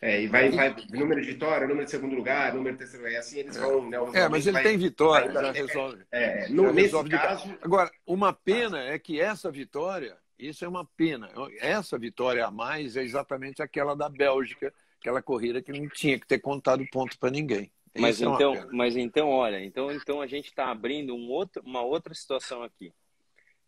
[0.01, 3.19] É, e vai, vai número de vitória, número de segundo lugar, número de terceiro lugar,
[3.19, 3.89] assim eles vão.
[3.89, 6.03] Né, é, mas ele vai, tem vitória, vai, já resolve.
[6.11, 7.57] É, no, já nesse resolve caso.
[7.61, 11.29] Agora, uma pena é que essa vitória, isso é uma pena.
[11.59, 16.27] Essa vitória a mais é exatamente aquela da Bélgica, aquela corrida que não tinha que
[16.27, 17.69] ter contado ponto para ninguém.
[17.97, 18.69] Mas Isso é então, pena.
[18.71, 22.93] mas então, olha, então, então a gente está abrindo um outro, uma outra situação aqui.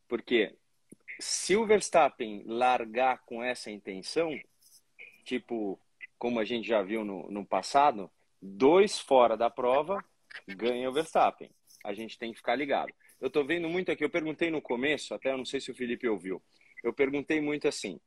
[0.08, 0.56] Porque
[1.20, 4.38] se o Verstappen largar com essa intenção,
[5.24, 5.80] tipo,
[6.22, 8.08] como a gente já viu no, no passado,
[8.40, 10.06] dois fora da prova
[10.48, 11.50] ganha o Verstappen.
[11.84, 12.94] A gente tem que ficar ligado.
[13.20, 15.74] Eu estou vendo muito aqui, eu perguntei no começo, até eu não sei se o
[15.74, 16.40] Felipe ouviu,
[16.84, 18.00] eu perguntei muito assim,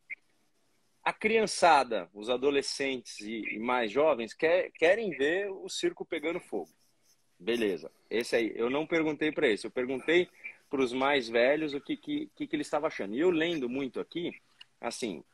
[1.03, 6.71] a criançada, os adolescentes e, mais jovens quer, querem ver o circo pegando fogo.
[7.37, 7.91] Beleza.
[8.09, 10.29] Esse aí, eu não perguntei para esse, eu perguntei
[10.71, 13.17] para os mais velhos o que, que, que, que eles estavam achando.
[13.17, 14.41] E eu lendo muito aqui,
[14.81, 15.25] assim,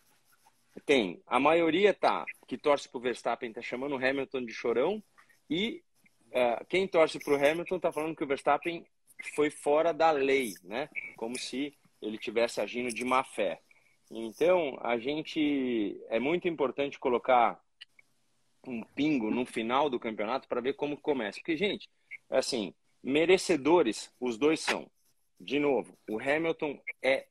[0.84, 5.02] tem, a maioria tá, que torce para o Verstappen tá chamando o Hamilton de chorão
[5.48, 5.82] e
[6.28, 8.84] uh, quem torce para o Hamilton tá falando que o Verstappen
[9.34, 10.88] foi fora da lei, né?
[11.16, 13.60] Como se ele tivesse agindo de má fé.
[14.10, 17.60] Então, a gente é muito importante colocar
[18.66, 21.38] um pingo no final do campeonato para ver como começa.
[21.38, 21.88] Porque, gente,
[22.28, 24.90] assim, merecedores os dois são.
[25.38, 27.26] De novo, o Hamilton é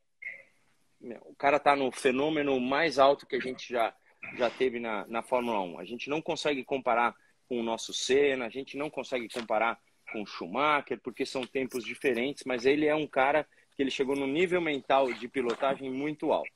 [1.01, 3.93] o cara tá no fenômeno mais alto que a gente já
[4.37, 5.79] já teve na, na Fórmula 1.
[5.79, 7.15] A gente não consegue comparar
[7.47, 9.79] com o nosso Senna, a gente não consegue comparar
[10.11, 14.15] com o Schumacher, porque são tempos diferentes, mas ele é um cara que ele chegou
[14.15, 16.51] no nível mental de pilotagem muito alto.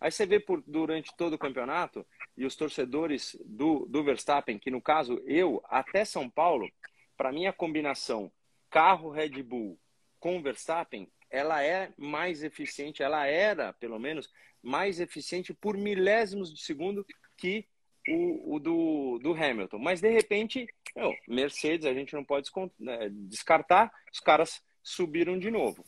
[0.00, 4.70] Aí você vê por, durante todo o campeonato e os torcedores do, do Verstappen, que
[4.70, 6.70] no caso eu, até São Paulo,
[7.16, 8.30] para mim a combinação
[8.70, 9.78] carro Red Bull
[10.18, 14.28] com Verstappen, ela é mais eficiente, ela era, pelo menos,
[14.62, 17.66] mais eficiente por milésimos de segundo que
[18.08, 19.78] o, o do, do, Hamilton.
[19.78, 25.50] Mas, de repente, meu, Mercedes, a gente não pode né, descartar, os caras subiram de
[25.50, 25.84] novo.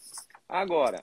[0.49, 1.03] Agora,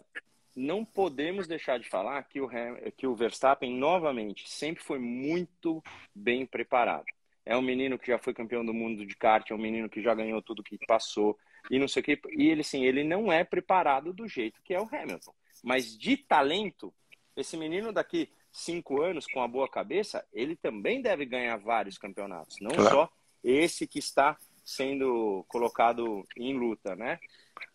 [0.56, 2.50] não podemos deixar de falar que o,
[2.98, 7.06] que o Verstappen, novamente, sempre foi muito bem preparado.
[7.46, 10.02] É um menino que já foi campeão do mundo de kart, é um menino que
[10.02, 11.38] já ganhou tudo que passou
[11.70, 12.22] e não sei o que.
[12.32, 15.34] E ele, sim, ele não é preparado do jeito que é o Hamilton.
[15.64, 16.94] Mas de talento,
[17.36, 22.58] esse menino daqui cinco anos com a boa cabeça, ele também deve ganhar vários campeonatos,
[22.60, 22.90] não claro.
[22.90, 23.10] só
[23.44, 27.20] esse que está sendo colocado em luta, né?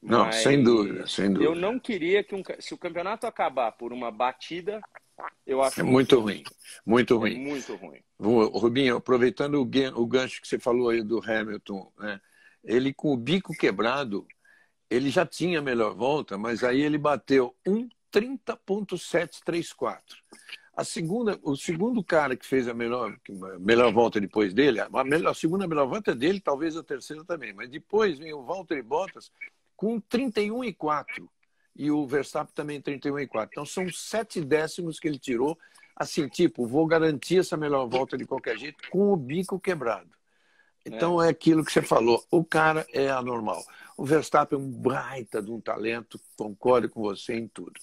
[0.00, 1.44] Não, Mas sem dúvida, sem dúvida.
[1.44, 4.80] Eu não queria que um, se o campeonato acabar por uma batida,
[5.46, 6.42] eu acho é muito ruim,
[6.84, 8.00] muito ruim, é muito ruim.
[8.18, 12.20] Rubinho, aproveitando o gancho que você falou aí do Hamilton, né?
[12.64, 14.26] Ele com o bico quebrado,
[14.90, 20.00] ele já tinha a melhor volta, mas aí ele bateu 1:30.734.
[20.76, 23.16] A segunda, o segundo cara que fez a melhor,
[23.60, 27.52] melhor volta depois dele, a, melhor, a segunda melhor volta dele, talvez a terceira também,
[27.52, 29.30] mas depois vem o Valtteri Bottas
[29.76, 31.30] com 31 e 4
[31.76, 33.50] e o Verstappen também 31 e 4.
[33.52, 35.58] Então são sete décimos que ele tirou,
[35.94, 40.10] assim, tipo, vou garantir essa melhor volta de qualquer jeito com o bico quebrado.
[40.84, 43.64] Então é, é aquilo que você falou, o cara é anormal.
[43.96, 47.80] O Verstappen é um baita de um talento, concordo com você em tudo.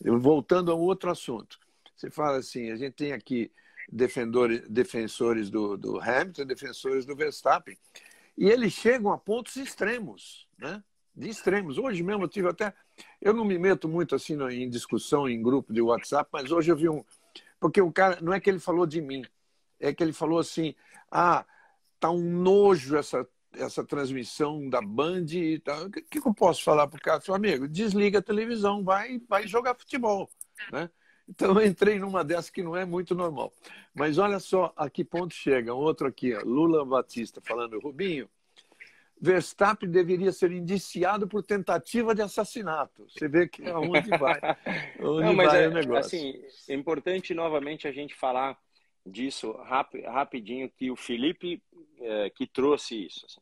[0.00, 1.58] Voltando a um outro assunto,
[1.96, 3.50] você fala assim, a gente tem aqui
[3.90, 7.76] defensores, defensores do, do Hamilton, defensores do Verstappen,
[8.36, 10.82] e eles chegam a pontos extremos, né?
[11.16, 11.78] de extremos.
[11.78, 12.74] Hoje mesmo eu tive até.
[13.20, 16.76] Eu não me meto muito assim em discussão em grupo de WhatsApp, mas hoje eu
[16.76, 17.02] vi um.
[17.58, 18.18] Porque o cara.
[18.20, 19.24] Não é que ele falou de mim,
[19.80, 20.74] é que ele falou assim:
[21.10, 21.44] ah,
[22.06, 25.86] tá um nojo essa, essa transmissão da Band e tal.
[25.86, 27.20] O que, que eu posso falar para o cara?
[27.20, 30.30] Falei, amigo, desliga a televisão, vai, vai jogar futebol.
[30.72, 30.90] Né?
[31.28, 33.52] Então eu entrei numa dessas que não é muito normal.
[33.94, 35.74] Mas olha só a que ponto chega.
[35.74, 38.28] Outro aqui, ó, Lula Batista falando, Rubinho,
[39.20, 43.06] Verstappen deveria ser indiciado por tentativa de assassinato.
[43.08, 44.38] Você vê que é onde vai,
[45.00, 46.18] onde Não, mas vai é, o negócio.
[46.18, 48.58] Assim, é importante novamente a gente falar
[49.06, 51.62] disso rap, rapidinho, que o Felipe
[52.00, 53.24] é, que trouxe isso.
[53.26, 53.40] Assim.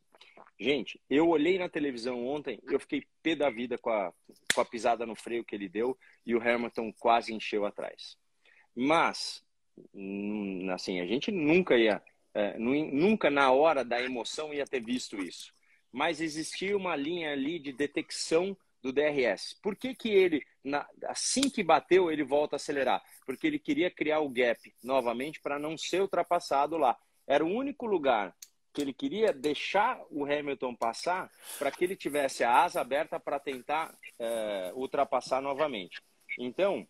[0.59, 4.13] Gente, eu olhei na televisão ontem, eu fiquei pé da vida com a,
[4.55, 8.17] com a pisada no freio que ele deu e o Hamilton quase encheu atrás.
[8.75, 9.45] Mas,
[9.93, 12.03] hum, assim, a gente nunca ia,
[12.35, 15.55] é, nunca na hora da emoção ia ter visto isso
[15.95, 19.57] mas existia uma linha ali de detecção do DRS.
[19.63, 23.03] Por que, que ele, na, assim que bateu, ele volta a acelerar?
[23.25, 26.95] Porque ele queria criar o gap novamente para não ser ultrapassado lá.
[27.27, 28.37] Era o único lugar
[28.75, 33.41] que ele queria deixar o Hamilton passar para que ele tivesse a asa aberta para
[33.41, 36.03] tentar é, ultrapassar novamente.
[36.39, 36.87] Então,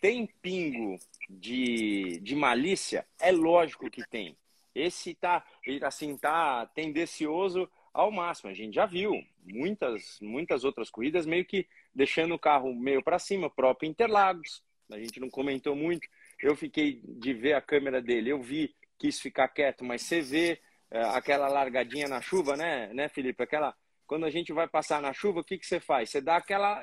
[0.00, 0.98] tem pingo
[1.30, 3.06] de, de malícia?
[3.20, 4.36] É lógico que tem.
[4.74, 5.44] Esse tá,
[5.82, 8.48] assim, tá tendencioso ao máximo.
[8.48, 9.12] A gente já viu
[9.44, 14.62] muitas, muitas outras corridas meio que deixando o carro meio para cima, próprio Interlagos.
[14.88, 16.08] A gente não comentou muito.
[16.40, 20.60] Eu fiquei de ver a câmera dele, eu vi, quis ficar quieto, mas você vê
[20.92, 23.42] é, aquela largadinha na chuva, né, né, Felipe?
[23.42, 23.74] Aquela
[24.06, 26.08] quando a gente vai passar na chuva, o que que você faz?
[26.08, 26.80] Você dá aquela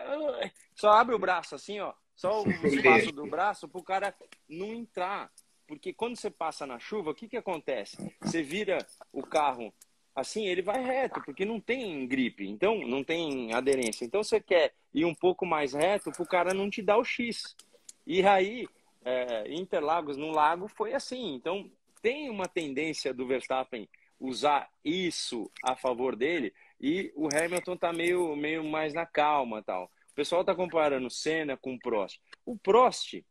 [0.75, 4.13] só abre o braço assim, ó, só o espaço do braço para o cara
[4.49, 5.31] não entrar.
[5.65, 7.97] Porque quando você passa na chuva, o que, que acontece?
[8.21, 9.73] Você vira o carro
[10.15, 14.05] assim ele vai reto, porque não tem gripe, então não tem aderência.
[14.05, 17.03] Então você quer ir um pouco mais reto para o cara não te dar o
[17.03, 17.55] X.
[18.07, 18.67] E aí,
[19.03, 21.35] é, Interlagos no lago foi assim.
[21.35, 21.69] Então
[22.01, 28.35] tem uma tendência do Verstappen usar isso a favor dele e o Hamilton tá meio,
[28.35, 29.91] meio mais na calma tal.
[30.11, 32.21] O pessoal tá comparando Senna com o Prost.
[32.45, 33.21] O Prost,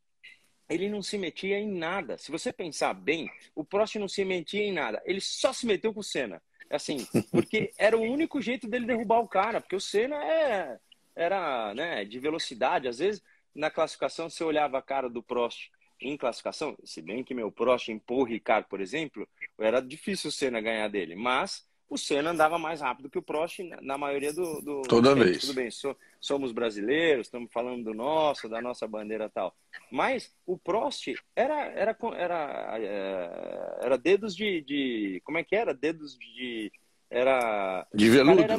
[0.69, 2.19] ele não se metia em nada.
[2.19, 5.03] Se você pensar bem, o Prost não se metia em nada.
[5.07, 6.43] Ele só se meteu com o Senna.
[6.77, 10.79] Assim, porque era o único jeito dele derrubar o cara, porque o Senna é,
[11.15, 12.89] era né, de velocidade.
[12.89, 13.23] Às vezes,
[13.55, 15.71] na classificação, você olhava a cara do Prost
[16.01, 19.27] em classificação, se bem que meu Prost empurra o Ricardo, por exemplo,
[19.59, 23.61] era difícil o Senna ganhar dele, mas o Senna andava mais rápido que o Prost
[23.81, 24.61] na maioria do.
[24.61, 25.41] do Toda vez.
[25.41, 29.55] Tudo bem, so, somos brasileiros, estamos falando do nosso, da nossa bandeira tal.
[29.91, 35.23] Mas o Prost era, era, era, é, era dedos de, de.
[35.25, 35.75] Como é que era?
[35.75, 36.73] Dedos de.
[37.11, 37.87] Era.
[37.95, 38.43] De veludo.
[38.43, 38.57] Era,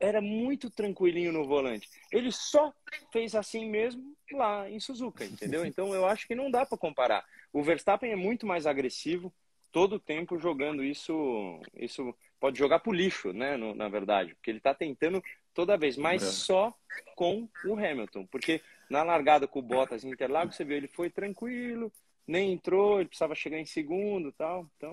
[0.00, 1.88] era muito tranquilinho no volante.
[2.12, 2.72] Ele só
[3.12, 5.64] fez assim mesmo lá em Suzuka, entendeu?
[5.66, 7.24] Então eu acho que não dá para comparar.
[7.52, 9.32] O Verstappen é muito mais agressivo
[9.72, 14.50] todo o tempo jogando isso, isso pode jogar pro lixo, né, no, na verdade, porque
[14.50, 15.22] ele está tentando
[15.52, 16.26] toda vez, mas é.
[16.26, 16.74] só
[17.16, 21.10] com o Hamilton, porque na largada com o Bottas em Interlagos, você viu, ele foi
[21.10, 21.92] tranquilo,
[22.26, 24.68] nem entrou, ele precisava chegar em segundo tal.
[24.76, 24.92] Então.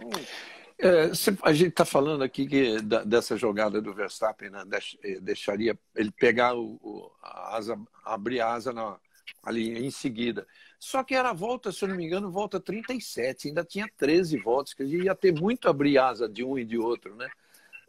[0.79, 1.11] É,
[1.43, 4.63] a gente está falando aqui que, dessa jogada do Verstappen, né,
[5.03, 8.97] eh, deixaria ele pegar o, o, a asa, abrir a asa na,
[9.43, 10.47] ali em seguida.
[10.85, 14.37] Só que era a volta, se eu não me engano, volta 37, ainda tinha 13
[14.37, 17.27] voltas, que a gente ia ter muito abrir asa de um e de outro, né?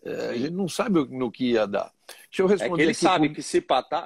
[0.02, 1.92] É, a gente não sabe no que ia dar.
[2.30, 2.72] Deixa eu responder.
[2.72, 3.62] É que ele sabe que se,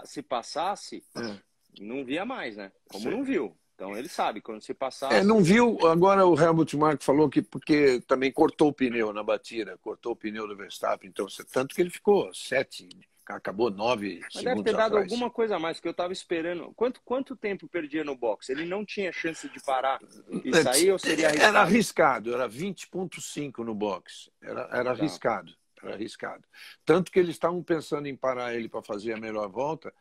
[0.06, 1.36] se passasse, é.
[1.80, 2.72] não via mais, né?
[2.88, 3.10] Como Sim.
[3.10, 3.56] não viu.
[3.76, 5.12] Então ele sabe, quando se passar.
[5.12, 5.78] É, não viu.
[5.86, 10.16] Agora o Helmut Marko falou que porque também cortou o pneu na batida, cortou o
[10.16, 11.08] pneu do Verstappen.
[11.08, 12.88] Então, tanto que ele ficou sete,
[13.36, 15.12] acabou nove Mas deve ter dado atrás.
[15.12, 16.72] alguma coisa a mais, que eu estava esperando.
[16.74, 18.48] Quanto, quanto tempo perdia no box?
[18.50, 19.98] Ele não tinha chance de parar
[20.44, 21.48] e sair ou seria arriscado?
[21.48, 24.30] Era arriscado, era 20,5 no box.
[24.42, 24.90] Era, era tá.
[24.90, 25.52] arriscado,
[25.82, 26.44] era arriscado.
[26.84, 29.92] Tanto que eles estavam pensando em parar ele para fazer a melhor volta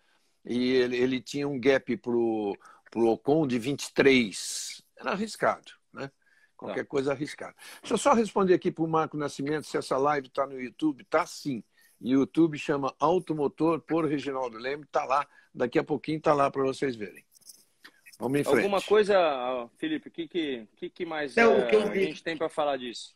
[0.46, 2.56] e ele, ele tinha um gap para o
[2.90, 4.84] para o Ocon de 23.
[4.98, 6.12] Era arriscado, né?
[6.58, 6.90] Qualquer tá.
[6.90, 7.56] coisa arriscada.
[7.82, 11.04] Deixa eu só responder aqui para o Marco Nascimento se essa live está no YouTube.
[11.04, 11.64] Está sim.
[12.02, 14.84] YouTube chama Automotor por Reginaldo Leme.
[14.84, 15.28] Está lá.
[15.54, 17.24] Daqui a pouquinho está lá para vocês verem.
[18.20, 18.58] Vamos em frente.
[18.58, 22.50] Alguma coisa, Felipe, o que, que, que, mais Não, é, que a gente tem para
[22.50, 23.16] falar disso?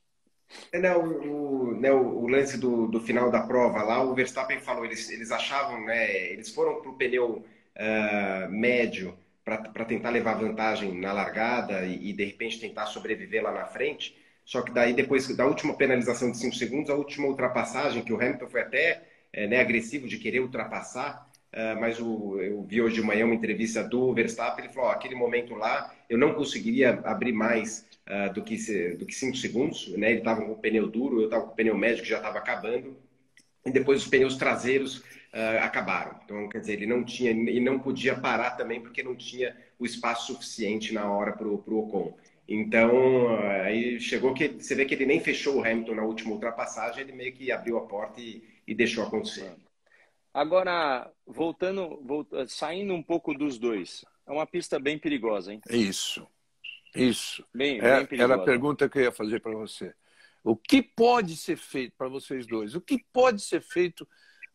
[0.72, 4.86] É, não, o, né, o, lance do, do final da prova lá, o Verstappen falou,
[4.86, 7.44] eles, eles achavam, né, eles foram para o pneu
[7.76, 13.52] uh, médio para tentar levar vantagem na largada e, e, de repente tentar sobreviver lá
[13.52, 14.18] na frente.
[14.46, 18.18] Só que daí depois da última penalização de 5 segundos, a última ultrapassagem, que o
[18.18, 22.96] Hamilton foi até é, né, agressivo de querer ultrapassar, uh, mas o, eu vi hoje
[22.96, 27.32] de manhã uma entrevista do Verstappen, ele falou, aquele momento lá eu não conseguiria abrir
[27.32, 28.56] mais uh, do que
[28.96, 30.12] do que 5 segundos, né?
[30.12, 32.38] ele estava com o pneu duro, eu estava com o pneu médio que já estava
[32.38, 32.98] acabando,
[33.66, 34.98] e depois os pneus traseiros
[35.34, 36.20] uh, acabaram.
[36.24, 39.86] Então, quer dizer, ele não tinha e não podia parar também porque não tinha o
[39.86, 42.16] espaço suficiente na hora para o Ocon.
[42.48, 47.02] Então, aí chegou que você vê que ele nem fechou o Hamilton na última ultrapassagem,
[47.02, 49.56] ele meio que abriu a porta e, e deixou acontecer.
[50.34, 55.62] Agora, voltando, voltando, saindo um pouco dos dois, é uma pista bem perigosa, hein?
[55.70, 56.28] Isso,
[56.96, 57.46] isso.
[57.54, 58.34] Bem, é, bem perigosa.
[58.34, 59.94] Era a pergunta que eu ia fazer para você.
[60.44, 62.76] O que pode ser feito para vocês dois?
[62.76, 64.08] O que pode ser feito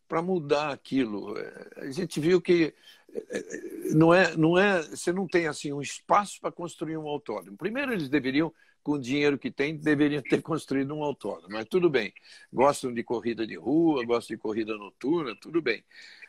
[0.08, 1.38] para mudar aquilo.
[1.38, 2.74] É, a gente viu que
[3.12, 7.06] é, é, não é, não é, você não tem assim um espaço para construir um
[7.06, 7.56] autódromo.
[7.56, 8.52] Primeiro eles deveriam,
[8.82, 11.52] com o dinheiro que têm, deveriam ter construído um autódromo.
[11.52, 12.12] Mas tudo bem.
[12.52, 15.84] Gostam de corrida de rua, gostam de corrida noturna, tudo bem.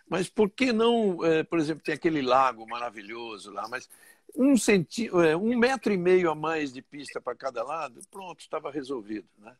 [0.09, 1.19] Mas por que não,
[1.51, 3.87] por exemplo, tem aquele lago maravilhoso lá, mas
[4.35, 5.07] um, centi...
[5.11, 9.55] um metro e meio a mais de pista para cada lado, pronto, estava resolvido, né?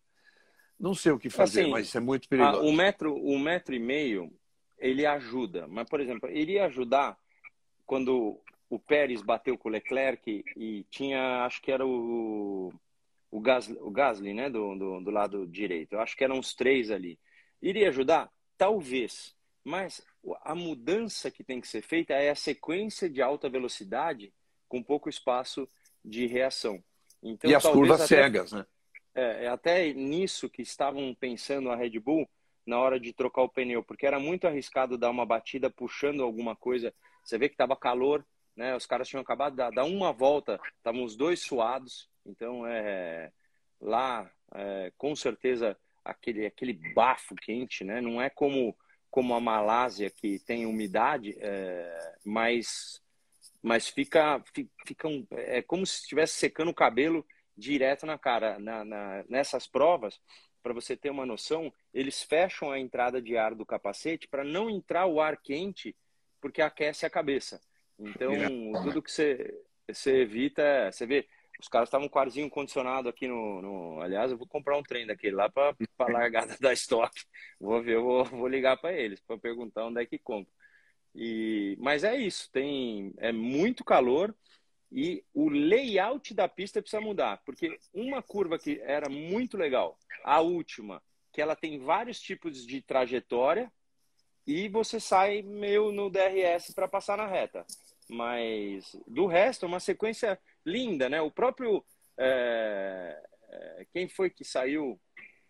[0.80, 2.62] Não sei o que fazer, assim, mas isso é muito perigoso.
[2.62, 4.32] o metro, o metro e meio,
[4.78, 5.68] ele ajuda.
[5.68, 7.18] Mas, por exemplo, ele ia ajudar
[7.86, 12.72] quando o Pérez bateu com o Leclerc e tinha, acho que era o,
[13.30, 15.94] o, Gasly, o Gasly né, do, do, do lado direito.
[15.94, 17.20] Eu acho que eram os três ali.
[17.62, 18.32] Iria ajudar?
[18.58, 19.36] Talvez.
[19.64, 20.02] Mas
[20.44, 24.34] a mudança que tem que ser feita é a sequência de alta velocidade
[24.68, 25.68] com pouco espaço
[26.06, 26.82] de reação.
[27.22, 28.24] Então, e as curvas até...
[28.24, 28.66] cegas, né?
[29.20, 32.30] É, é até nisso que estavam pensando a Red Bull
[32.66, 36.56] na hora de trocar o pneu, porque era muito arriscado dar uma batida puxando alguma
[36.56, 36.94] coisa.
[37.24, 38.76] Você vê que estava calor, né?
[38.76, 42.10] Os caras tinham acabado de dar uma volta, estavam os dois suados.
[42.26, 43.32] Então, é,
[43.82, 48.00] lá, é, com certeza, aquele, aquele bafo quente, né?
[48.00, 48.78] Não é como,
[49.10, 53.02] como a Malásia, que tem umidade, é, mas,
[53.62, 54.42] mas fica,
[54.86, 57.26] fica um, é como se estivesse secando o cabelo
[57.60, 58.58] direto na cara.
[58.60, 60.20] Na, na, nessas provas,
[60.64, 64.70] para você ter uma noção, eles fecham a entrada de ar do capacete para não
[64.70, 65.96] entrar o ar quente,
[66.42, 67.62] porque aquece a cabeça.
[67.98, 68.34] Então,
[68.84, 69.54] tudo que você,
[69.88, 71.28] você evita, você vê,
[71.60, 75.06] os caras estavam com arzinho condicionado aqui no, no, Aliás, eu vou comprar um trem
[75.06, 77.26] daquele lá para a largada da estoque.
[77.60, 80.52] Vou ver, eu vou, vou ligar para eles para perguntar onde é que compra.
[81.14, 84.34] E, mas é isso, tem é muito calor.
[84.92, 90.42] E o layout da pista precisa mudar, porque uma curva que era muito legal, a
[90.42, 93.72] última, que ela tem vários tipos de trajetória
[94.48, 97.66] e você sai meio no DRS para passar na reta.
[98.10, 101.22] Mas do resto, é uma sequência linda, né?
[101.22, 101.86] O próprio.
[102.18, 105.00] É, é, quem foi que saiu?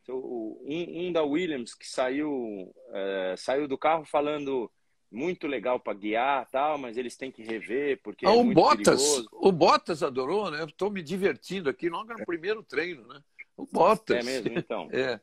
[0.09, 4.69] Um, um, da Williams que saiu, é, saiu do carro falando
[5.11, 9.01] muito legal para guiar tal, mas eles têm que rever porque ah, é o Bottas,
[9.01, 9.29] perigoso.
[9.31, 10.63] o Bottas adorou, né?
[10.63, 13.21] Estou me divertindo aqui logo no primeiro treino, né?
[13.57, 14.17] O Bottas.
[14.17, 14.87] É mesmo, então.
[14.93, 15.19] é.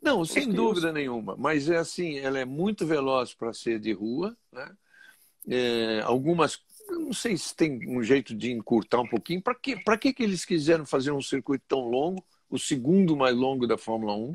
[0.00, 1.36] Não, sem dúvida nenhuma.
[1.36, 4.76] Mas é assim, ela é muito veloz para ser de rua, né?
[5.48, 9.40] É, algumas, não sei se tem um jeito de encurtar um pouquinho.
[9.40, 13.66] Para que, que, que eles quiseram fazer um circuito tão longo, o segundo mais longo
[13.66, 14.32] da Fórmula 1?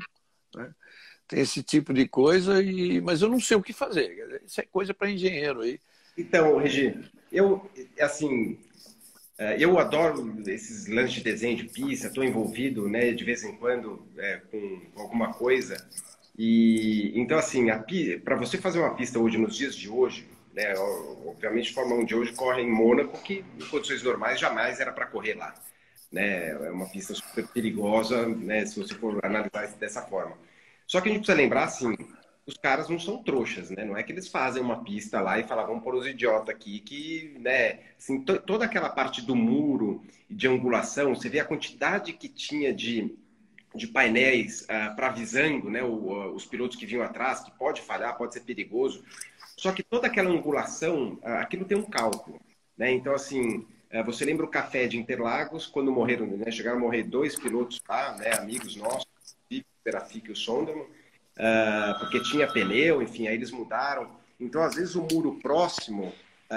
[0.56, 0.74] Né?
[1.28, 4.40] Tem esse tipo de coisa, e, mas eu não sei o que fazer.
[4.46, 5.78] Isso é coisa para engenheiro aí.
[6.16, 6.98] Então, Regi,
[7.30, 7.70] eu,
[8.00, 8.58] assim,
[9.38, 13.54] é, eu adoro esses lances de desenho de pista, estou envolvido, né, de vez em
[13.56, 15.76] quando é, com alguma coisa.
[16.36, 17.66] E então assim,
[18.24, 20.74] para você fazer uma pista hoje nos dias de hoje, né,
[21.24, 24.92] obviamente a Fórmula 1 de hoje corre em Mônaco, que em condições normais jamais era
[24.92, 25.54] para correr lá.
[26.10, 26.50] Né?
[26.50, 30.36] É uma pista super perigosa, né, se você for analisar dessa forma.
[30.88, 31.94] Só que a gente precisa lembrar assim,
[32.46, 33.84] os caras não são trouxas, né?
[33.84, 36.80] Não é que eles fazem uma pista lá e falam, vamos pôr os idiotas aqui,
[36.80, 37.80] que, né?
[37.98, 43.14] Assim, toda aquela parte do muro de angulação, você vê a quantidade que tinha de,
[43.74, 45.82] de painéis uh, ah, para avisando, né?
[45.82, 49.04] O, uh, os pilotos que vinham atrás, que pode falhar, pode ser perigoso.
[49.58, 52.40] Só que toda aquela angulação, uh, aquilo tem um cálculo,
[52.78, 52.90] né?
[52.90, 53.66] Então, assim,
[54.06, 56.50] você lembra o café de Interlagos, quando morreram, né?
[56.50, 58.32] Chegaram a morrer dois pilotos lá, né?
[58.38, 59.06] Amigos nossos,
[59.88, 60.86] o Perafic e o Sonderman
[61.38, 64.10] uh, porque tinha pneu, enfim, aí eles mudaram.
[64.38, 66.14] Então, às vezes, o muro próximo uh,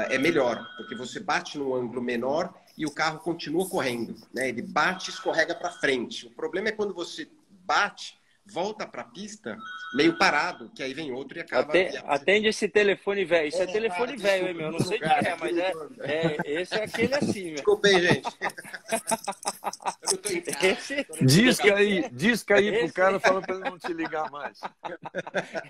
[0.09, 4.15] é melhor, porque você bate num ângulo menor e o carro continua correndo.
[4.33, 4.49] Né?
[4.49, 6.27] Ele bate e escorrega para frente.
[6.27, 7.27] O problema é quando você
[7.65, 8.19] bate
[8.51, 9.57] volta para a pista
[9.93, 11.69] meio parado, que aí vem outro e acaba.
[11.69, 13.47] Atende, atende esse telefone velho.
[13.47, 14.67] Isso é, é telefone velho, hein, meu?
[14.67, 17.55] Eu não sei o que é, mas é, é, Esse é aquele assim, meu.
[17.55, 18.29] Desculpa aí, gente.
[20.63, 22.85] esse, diz que aí, diz que aí esse...
[22.85, 24.59] pro cara falando para ele não te ligar mais.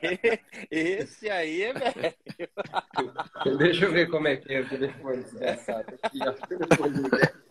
[0.70, 2.14] Esse aí é velho.
[3.58, 5.26] Deixa eu ver como é que é o telefone.
[6.04, 7.51] Aqui, ó, telefone velho.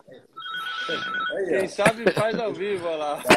[1.47, 3.23] Quem sabe faz ao vivo, olha lá.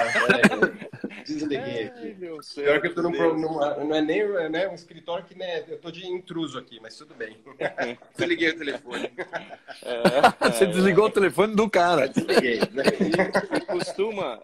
[1.15, 2.17] Tá, Desliguei aqui.
[2.55, 5.79] Pior que eu tô num, numa, não é nem né, um escritório que né, eu
[5.79, 7.37] tô de intruso aqui, mas tudo bem.
[8.17, 9.11] Desliguei o telefone.
[9.83, 12.09] É, Você desligou o telefone do cara.
[12.09, 12.61] Desliguei.
[13.67, 14.43] Costuma,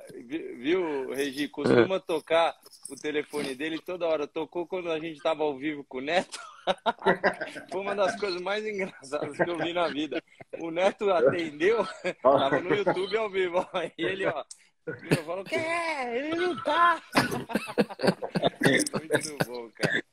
[0.58, 2.00] viu, Regi, costuma é.
[2.00, 2.56] tocar
[2.90, 4.26] o telefone dele toda hora.
[4.26, 6.38] Tocou quando a gente tava ao vivo com o Neto.
[7.70, 10.22] Foi uma das coisas mais engraçadas que eu vi na vida.
[10.58, 11.86] O Neto atendeu,
[12.22, 13.66] tava no YouTube ao vivo,
[13.96, 14.44] e ele, ó,
[14.86, 16.18] eu falo, que é?
[16.18, 17.00] Ele não tá!
[18.60, 20.04] Muito bom, cara.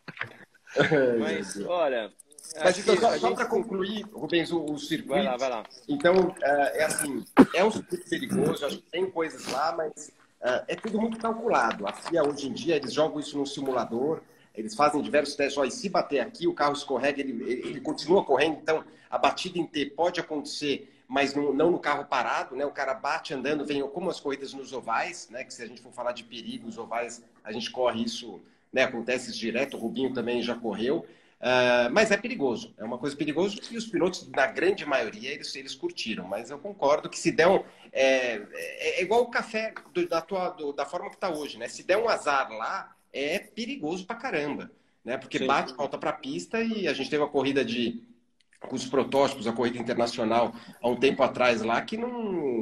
[1.20, 2.12] Mas, olha.
[2.64, 5.14] Mas então, só, só para concluir, Rubens, o, o, circuito.
[5.14, 5.64] Vai lá, vai lá.
[5.88, 10.12] Então, é, é assim: é um circuito perigoso, acho que tem coisas lá, mas
[10.42, 11.88] é, é tudo muito calculado.
[11.88, 14.22] A FIA, hoje em dia, eles jogam isso no simulador.
[14.54, 15.64] Eles fazem diversos testes.
[15.64, 18.58] E se bater aqui, o carro escorrega, ele, ele, continua correndo.
[18.62, 22.66] Então, a batida em T pode acontecer, mas não, não, no carro parado, né?
[22.66, 25.44] O cara bate andando, vem como as corridas nos ovais, né?
[25.44, 28.42] Que se a gente for falar de perigo, os ovais, a gente corre isso,
[28.74, 28.84] né?
[28.84, 29.78] Acontece isso direto.
[29.78, 31.06] O Rubinho também já correu.
[31.40, 35.56] Uh, mas é perigoso, é uma coisa perigosa e os pilotos, na grande maioria, eles,
[35.56, 36.28] eles curtiram.
[36.28, 37.64] Mas eu concordo que se der um.
[37.92, 41.58] É, é, é igual o café do, da, tua, do, da forma que está hoje,
[41.60, 41.68] né?
[41.68, 44.72] Se der um azar lá, é perigoso pra caramba,
[45.06, 45.18] né?
[45.18, 45.46] Porque Sim.
[45.46, 48.04] bate, volta pra pista e a gente teve uma corrida de
[48.60, 52.12] com os protótipos, a corrida internacional, há um tempo atrás lá, que não,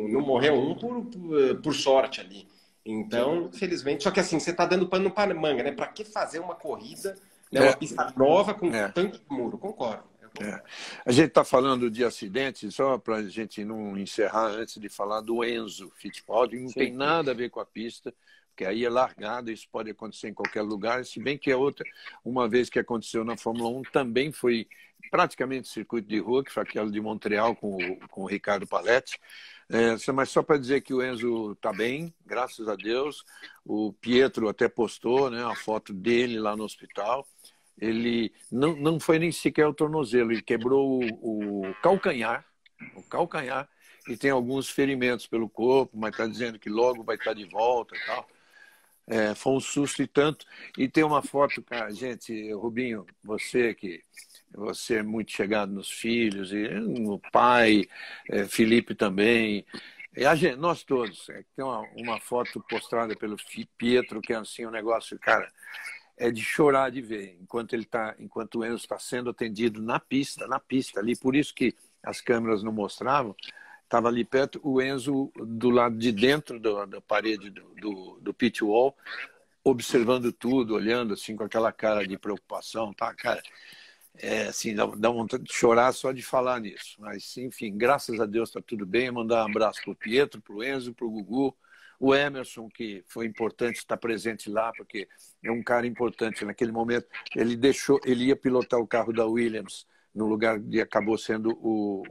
[0.09, 2.47] não morreu um por, por, por sorte ali.
[2.85, 5.71] Então, infelizmente, só que assim, você está dando pano para manga, né?
[5.71, 7.15] Para que fazer uma corrida,
[7.51, 7.61] né?
[7.61, 7.75] uma é.
[7.75, 8.89] pista nova com é.
[8.89, 9.57] tanto muro?
[9.57, 10.03] Concordo.
[10.41, 10.61] É.
[11.05, 15.21] A gente está falando de acidente, só para a gente não encerrar antes de falar
[15.21, 16.73] do Enzo Fittipaldi, não Sim.
[16.73, 18.13] tem nada a ver com a pista
[18.55, 21.85] porque aí é largado, isso pode acontecer em qualquer lugar, se bem que a outra,
[22.23, 24.65] uma vez que aconteceu na Fórmula 1, também foi
[25.11, 29.19] praticamente circuito de rua, que foi aquela de Montreal com o, com o Ricardo Paletti.
[29.69, 33.23] É, mas só para dizer que o Enzo está bem, graças a Deus.
[33.65, 37.27] O Pietro até postou né, a foto dele lá no hospital.
[37.77, 42.45] Ele não, não foi nem sequer o tornozelo, ele quebrou o, o calcanhar,
[42.95, 43.67] o calcanhar,
[44.07, 47.45] e tem alguns ferimentos pelo corpo, mas está dizendo que logo vai estar tá de
[47.45, 48.27] volta e tal.
[49.07, 50.45] É, foi um susto e tanto.
[50.77, 54.01] E tem uma foto, cara, gente, Rubinho, você que
[54.55, 57.85] você é muito chegado nos filhos, e no pai,
[58.29, 59.65] é, Felipe também.
[60.15, 61.29] E a gente, nós todos.
[61.29, 63.35] É, tem uma, uma foto postada pelo
[63.77, 65.51] Pietro, que é assim um negócio, cara,
[66.17, 69.99] é de chorar de ver, enquanto ele tá, enquanto o Enzo está sendo atendido na
[69.99, 71.15] pista, na pista ali.
[71.15, 73.35] Por isso que as câmeras não mostravam,
[73.83, 78.33] estava ali perto, o Enzo do lado de dentro do, da parede do, do, do
[78.33, 78.95] pit wall,
[79.63, 83.41] observando tudo, olhando assim com aquela cara de preocupação, tá, cara?
[84.19, 86.95] É, assim, dá, dá vontade de chorar só de falar nisso.
[86.99, 89.11] Mas, enfim, graças a Deus está tudo bem.
[89.11, 91.55] Mandar um abraço para o Pietro, para o Enzo, para o Gugu,
[91.99, 95.07] o Emerson, que foi importante estar presente lá, porque
[95.43, 96.45] é um cara importante.
[96.45, 101.17] Naquele momento, ele deixou, ele ia pilotar o carro da Williams no lugar de acabou
[101.17, 102.03] sendo o,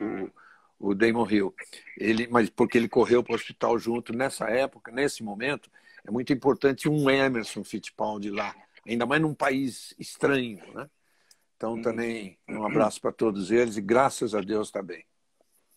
[0.78, 1.54] o, o Damon Hill.
[1.98, 5.70] Ele, mas porque ele correu para o hospital junto nessa época, nesse momento,
[6.06, 8.54] é muito importante um Emerson Fittipaldi lá,
[8.86, 10.88] ainda mais num país estranho, né?
[11.56, 15.04] Então, também um abraço para todos eles e graças a Deus está bem.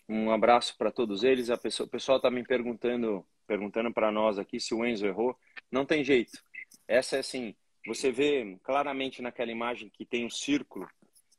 [0.10, 1.50] Um abraço para todos eles.
[1.50, 5.38] A pessoa, o pessoal está me perguntando, perguntando para nós aqui se o Enzo errou.
[5.72, 6.42] Não tem jeito.
[6.88, 7.56] Essa é assim,
[7.86, 10.88] você vê claramente naquela imagem que tem um círculo,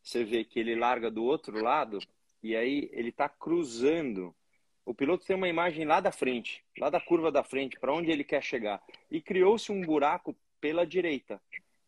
[0.03, 1.99] você vê que ele larga do outro lado
[2.43, 4.35] e aí ele está cruzando.
[4.85, 8.11] O piloto tem uma imagem lá da frente, lá da curva da frente, para onde
[8.11, 8.83] ele quer chegar.
[9.11, 11.41] E criou-se um buraco pela direita.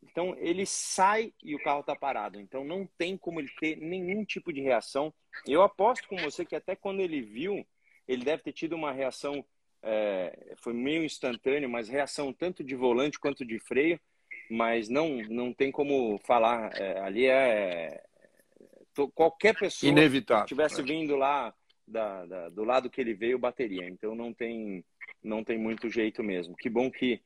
[0.02, 2.40] Então ele sai e o carro está parado.
[2.40, 5.12] Então não tem como ele ter nenhum tipo de reação.
[5.46, 7.66] Eu aposto com você que até quando ele viu,
[8.08, 9.44] ele deve ter tido uma reação,
[9.82, 14.00] é, foi meio instantâneo, mas reação tanto de volante quanto de freio.
[14.50, 16.72] Mas não, não tem como falar.
[16.80, 18.02] É, ali é.
[19.14, 20.84] qualquer pessoa Inevitável, que tivesse é.
[20.84, 21.54] vindo lá
[21.86, 23.88] da, da, do lado que ele veio, bateria.
[23.88, 24.84] Então não tem,
[25.22, 26.56] não tem muito jeito mesmo.
[26.56, 27.22] Que bom que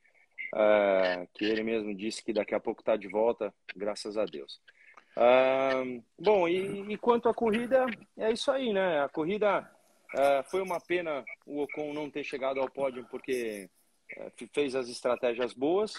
[0.54, 4.60] uh, que ele mesmo disse que daqui a pouco está de volta, graças a Deus.
[5.16, 7.86] Uh, bom, e, e, quanto à corrida,
[8.16, 9.02] é isso aí, né?
[9.02, 9.68] A corrida
[10.14, 13.68] uh, foi uma pena o Ocon não ter chegado ao pódio porque
[14.52, 15.94] fez as estratégias boas.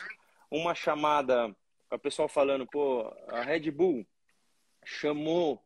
[0.50, 1.56] Uma chamada,
[1.92, 4.06] o pessoal falando, pô, a Red Bull
[4.84, 5.62] chamou,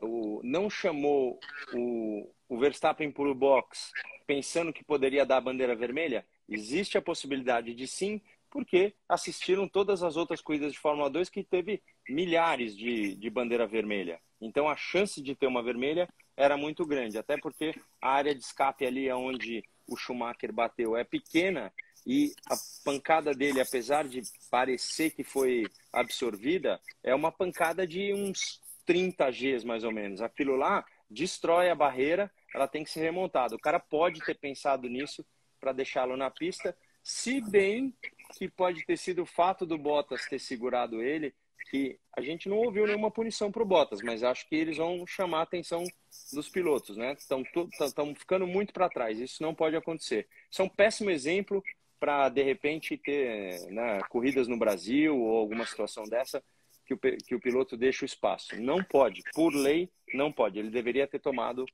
[0.00, 1.38] o, não chamou
[1.74, 3.92] o, o Verstappen por o box
[4.26, 6.24] pensando que poderia dar a bandeira vermelha?
[6.48, 8.20] Existe a possibilidade de sim,
[8.50, 13.66] porque assistiram todas as outras corridas de Fórmula 2 que teve milhares de, de bandeira
[13.66, 14.20] vermelha.
[14.40, 18.40] Então a chance de ter uma vermelha era muito grande, até porque a área de
[18.40, 21.72] escape ali onde o Schumacher bateu é pequena
[22.06, 28.60] e a pancada dele, apesar de parecer que foi absorvida, é uma pancada de uns
[28.86, 30.22] 30 Gs mais ou menos.
[30.22, 33.54] Aquilo lá destrói a barreira, ela tem que ser remontada.
[33.54, 35.24] O cara pode ter pensado nisso
[35.60, 37.94] para deixá-lo na pista, se bem
[38.36, 41.34] que pode ter sido o fato do Bottas ter segurado ele,
[41.70, 45.06] que a gente não ouviu nenhuma punição para o Bottas, mas acho que eles vão
[45.06, 45.84] chamar a atenção
[46.32, 47.14] dos pilotos, né?
[47.14, 50.26] Estão ficando muito para trás, isso não pode acontecer.
[50.50, 51.62] Isso é um péssimo exemplo
[52.00, 56.42] para, de repente, ter né, corridas no Brasil ou alguma situação dessa
[56.86, 58.58] que o, que o piloto deixa o espaço.
[58.60, 60.58] Não pode, por lei, não pode.
[60.58, 61.66] Ele deveria ter tomado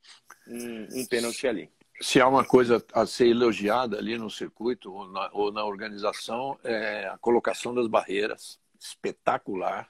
[0.48, 1.70] um, um pênalti ali
[2.00, 6.58] se há uma coisa a ser elogiada ali no circuito ou na, ou na organização,
[6.64, 8.58] é a colocação das barreiras.
[8.78, 9.88] Espetacular.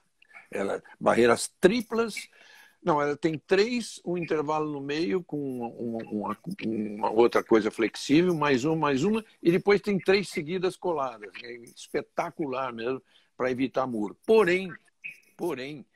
[0.50, 2.28] Ela, barreiras triplas.
[2.82, 8.34] Não, ela tem três, um intervalo no meio com uma, uma, uma, outra coisa flexível,
[8.34, 11.30] mais uma, mais uma, e depois tem três seguidas coladas.
[11.42, 13.02] É espetacular mesmo
[13.36, 14.16] para evitar muro.
[14.26, 14.70] Porém,
[15.34, 15.86] porém,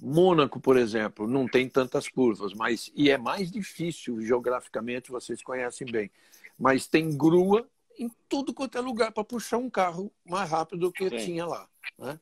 [0.00, 5.86] Mônaco, por exemplo, não tem tantas curvas, mas e é mais difícil geograficamente, vocês conhecem
[5.90, 6.10] bem.
[6.58, 7.68] Mas tem grua
[7.98, 11.16] em tudo quanto é lugar para puxar um carro mais rápido do que Sim.
[11.16, 11.68] tinha lá.
[11.98, 12.18] Né?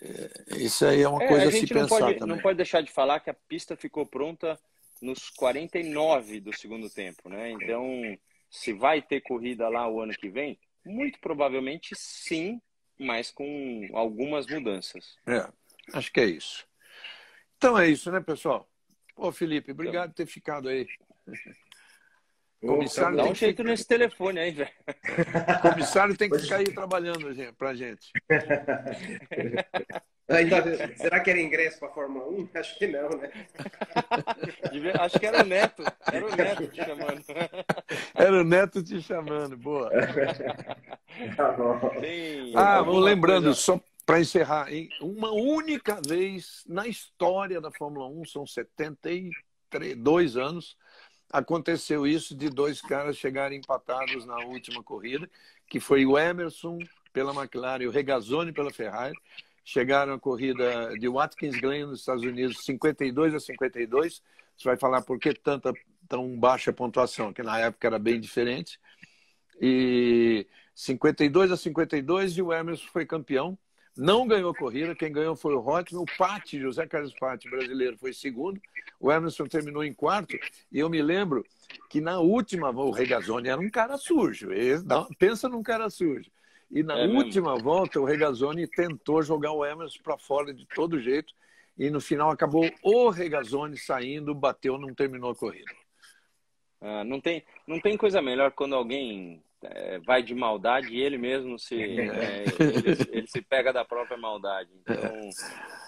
[0.00, 2.36] É, isso aí é uma é, coisa a, a se pensar pode, também.
[2.36, 4.58] Não pode deixar de falar que a pista ficou pronta
[5.00, 7.50] nos 49 do segundo tempo, né?
[7.50, 7.86] Então,
[8.50, 12.60] se vai ter corrida lá o ano que vem, muito provavelmente sim,
[12.98, 15.16] mas com algumas mudanças.
[15.26, 15.48] É,
[15.92, 16.66] acho que é isso.
[17.62, 18.68] Então é isso, né, pessoal?
[19.14, 20.84] Pô, Felipe, obrigado por ter ficado aí.
[22.60, 23.68] Comissário Dá um jeito que...
[23.68, 24.70] nesse telefone aí, velho.
[25.62, 27.24] Comissário tem que ficar aí trabalhando
[27.56, 28.10] pra gente.
[30.28, 30.56] Ainda,
[30.98, 32.48] será que era ingresso para Fórmula 1?
[32.58, 33.30] Acho que não, né?
[35.00, 35.84] Acho que era o Neto.
[36.12, 37.24] Era o Neto te chamando.
[38.14, 39.88] Era o Neto te chamando, boa.
[41.36, 41.56] Tá
[42.56, 43.60] ah, vou lembrando, coisa...
[43.60, 44.88] só para encerrar, hein?
[45.00, 50.76] uma única vez na história da Fórmula 1, são 72 anos,
[51.32, 55.30] aconteceu isso de dois caras chegarem empatados na última corrida,
[55.66, 56.78] que foi o Emerson
[57.12, 59.14] pela McLaren e o Regazzoni pela Ferrari.
[59.64, 64.22] Chegaram a corrida de Watkins Glen nos Estados Unidos 52 a 52.
[64.56, 65.72] Você vai falar por que tanta
[66.08, 68.78] tão baixa pontuação, que na época era bem diferente.
[69.60, 73.56] E 52 a 52 e o Emerson foi campeão
[73.96, 77.98] não ganhou a corrida, quem ganhou foi o Rotman, o Patti, José Carlos Patti, brasileiro,
[77.98, 78.60] foi segundo,
[78.98, 80.36] o Emerson terminou em quarto,
[80.70, 81.44] e eu me lembro
[81.90, 84.48] que na última, o Regazzoni era um cara sujo,
[85.18, 86.30] pensa num cara sujo,
[86.70, 87.64] e na é última mesmo.
[87.64, 91.34] volta o Regazzoni tentou jogar o Emerson para fora de todo jeito,
[91.76, 95.70] e no final acabou o Regazzoni saindo, bateu, não terminou a corrida.
[96.80, 101.16] Ah, não, tem, não tem coisa melhor quando alguém é, vai de maldade e ele
[101.16, 104.70] mesmo se é, ele, ele, se pega da própria maldade.
[104.80, 105.30] Então,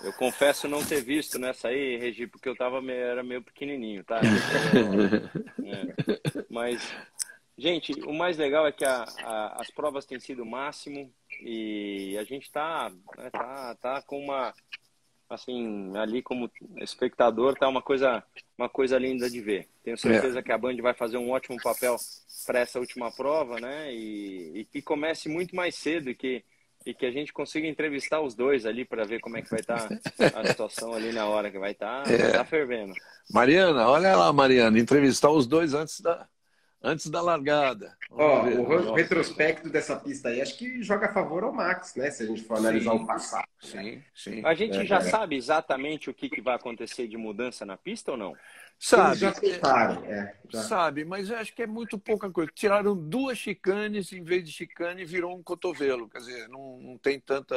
[0.03, 4.05] eu confesso não ter visto nessa aí, Regi, porque eu tava meio, era meio pequenininho,
[4.05, 4.21] tá?
[5.65, 6.45] É.
[6.51, 6.95] Mas,
[7.57, 11.11] gente, o mais legal é que a, a, as provas têm sido o máximo
[11.41, 14.53] e a gente tá, né, tá, tá com uma
[15.29, 18.23] assim, ali como espectador, tá uma coisa,
[18.57, 19.69] uma coisa linda de ver.
[19.83, 20.43] Tenho certeza é.
[20.43, 21.97] que a Band vai fazer um ótimo papel
[22.47, 23.93] para essa última prova, né?
[23.93, 26.45] E, e, que comece muito mais cedo e que
[26.87, 29.61] e que a gente consiga entrevistar os dois ali para ver como é que vai
[29.61, 32.31] estar tá a situação ali na hora que vai estar tá, é.
[32.31, 32.93] tá fervendo.
[33.33, 36.29] Mariana, olha lá, Mariana, entrevistar os dois antes da
[36.85, 37.97] antes da largada.
[38.11, 42.11] Ó, o retrospecto dessa pista aí, acho que joga a favor ao Max, né?
[42.11, 43.49] Se a gente for analisar sim, o passado.
[43.59, 44.45] Sim, sim.
[44.45, 45.01] A gente é, já é.
[45.01, 48.37] sabe exatamente o que, que vai acontecer de mudança na pista ou não?
[48.79, 50.63] Sabe, já tentaram, é, já.
[50.63, 52.51] sabe, mas eu acho que é muito pouca coisa.
[52.55, 56.09] Tiraram duas chicanes, em vez de chicane, virou um cotovelo.
[56.09, 57.57] Quer dizer, não, não tem tanta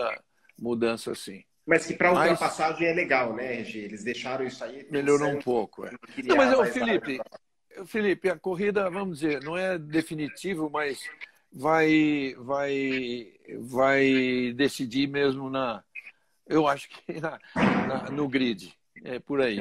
[0.57, 1.43] mudança assim.
[1.65, 2.91] Mas que para ultrapassagem mas...
[2.91, 3.79] é legal, né, Regi?
[3.79, 4.87] Eles deixaram isso aí.
[4.89, 5.85] Melhorou um pouco.
[5.85, 5.91] É.
[6.23, 7.19] Não, mas, eu, Felipe,
[7.85, 10.99] Felipe, a corrida, vamos dizer, não é definitivo, mas
[11.51, 15.83] vai, vai, vai decidir mesmo na,
[16.47, 18.73] eu acho que na, na, no grid,
[19.03, 19.59] é por aí.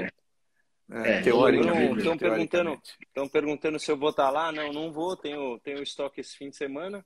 [0.89, 1.99] É, é, teoricamente.
[1.99, 4.53] Estão perguntando, estão perguntando se eu vou estar lá.
[4.53, 5.17] Não, não vou.
[5.17, 7.05] Tenho, tenho estoque esse fim de semana.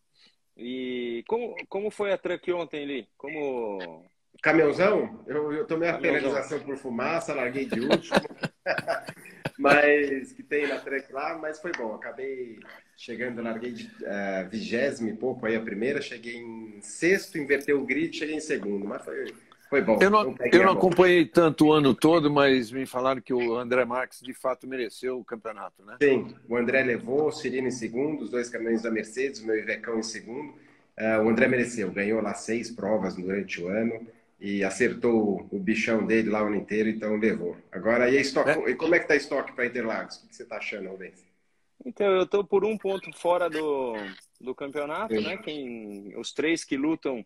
[0.56, 3.08] E como, como foi a truck ontem, ali?
[3.16, 4.04] Como
[4.42, 5.22] Caminhãozão?
[5.26, 8.20] Eu, eu tomei a penalização por fumaça, larguei de último.
[9.60, 11.94] mas que tem na track lá, mas foi bom.
[11.94, 12.58] Acabei
[12.96, 17.84] chegando, larguei de uh, vigésimo e pouco aí a primeira, cheguei em sexto, inverteu o
[17.84, 19.34] grid, cheguei em segundo, mas foi,
[19.68, 19.98] foi bom.
[20.00, 23.84] Eu não, eu não acompanhei tanto o ano todo, mas me falaram que o André
[23.84, 25.96] Marques de fato mereceu o campeonato, né?
[26.02, 29.58] Sim, o André levou, o Cirino em segundo, os dois caminhões da Mercedes, o meu
[29.58, 30.54] Ivecão em segundo.
[30.98, 34.06] Uh, o André mereceu, ganhou lá seis provas durante o ano
[34.40, 37.56] e acertou o bichão dele lá o ano inteiro, então levou.
[37.70, 38.70] Agora, e, estoque, é.
[38.70, 40.16] e como é que tá estoque para Interlagos?
[40.16, 41.22] O que você está achando, Rubens?
[41.84, 43.94] Então, eu estou por um ponto fora do,
[44.40, 45.36] do campeonato, né?
[45.38, 47.24] Quem, os três que lutam,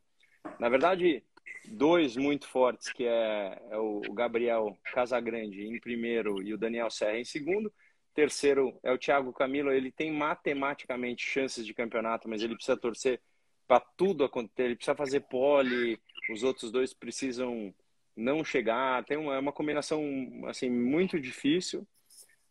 [0.58, 1.22] na verdade,
[1.68, 7.18] dois muito fortes, que é, é o Gabriel Casagrande em primeiro e o Daniel Serra
[7.18, 7.72] em segundo.
[8.12, 13.20] Terceiro é o Thiago Camilo, ele tem matematicamente chances de campeonato, mas ele precisa torcer
[13.66, 15.98] para tudo acontecer, ele precisa fazer pole,
[16.30, 17.74] os outros dois precisam
[18.16, 19.04] não chegar.
[19.04, 20.02] Tem uma, é uma combinação
[20.46, 21.86] assim muito difícil.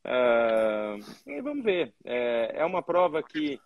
[0.05, 0.99] Uh,
[1.29, 1.93] e vamos ver.
[2.03, 3.59] É, é, uma prova que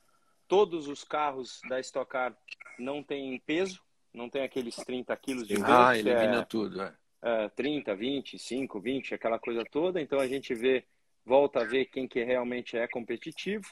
[0.47, 2.37] todos os carros da Stock Car
[2.77, 3.81] não têm peso,
[4.13, 5.65] não tem aqueles 30 quilos de peso.
[5.67, 6.93] Ah, elimina é, tudo, é.
[7.23, 7.49] é.
[7.49, 9.99] 30, 25, 20, aquela coisa toda.
[9.99, 10.85] Então a gente vê,
[11.25, 13.65] volta a ver quem que realmente é competitivo.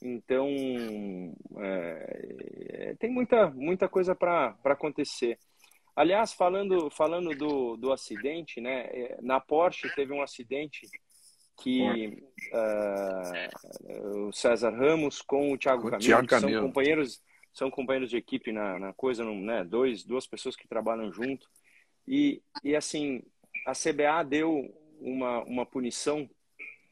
[0.00, 0.48] Então
[1.58, 5.38] é, tem muita, muita coisa para acontecer.
[5.94, 8.86] Aliás, falando, falando do, do acidente, né?
[8.86, 10.88] É, na Porsche teve um acidente
[11.60, 12.22] que
[12.52, 16.52] uh, o César Ramos com o Thiago Camilo, Thiago Camilo.
[16.52, 17.22] são companheiros
[17.52, 19.62] são companheiros de equipe na, na coisa, né?
[19.62, 21.46] Dois, duas pessoas que trabalham junto
[22.08, 23.22] e, e assim
[23.66, 26.28] a CBA deu uma, uma punição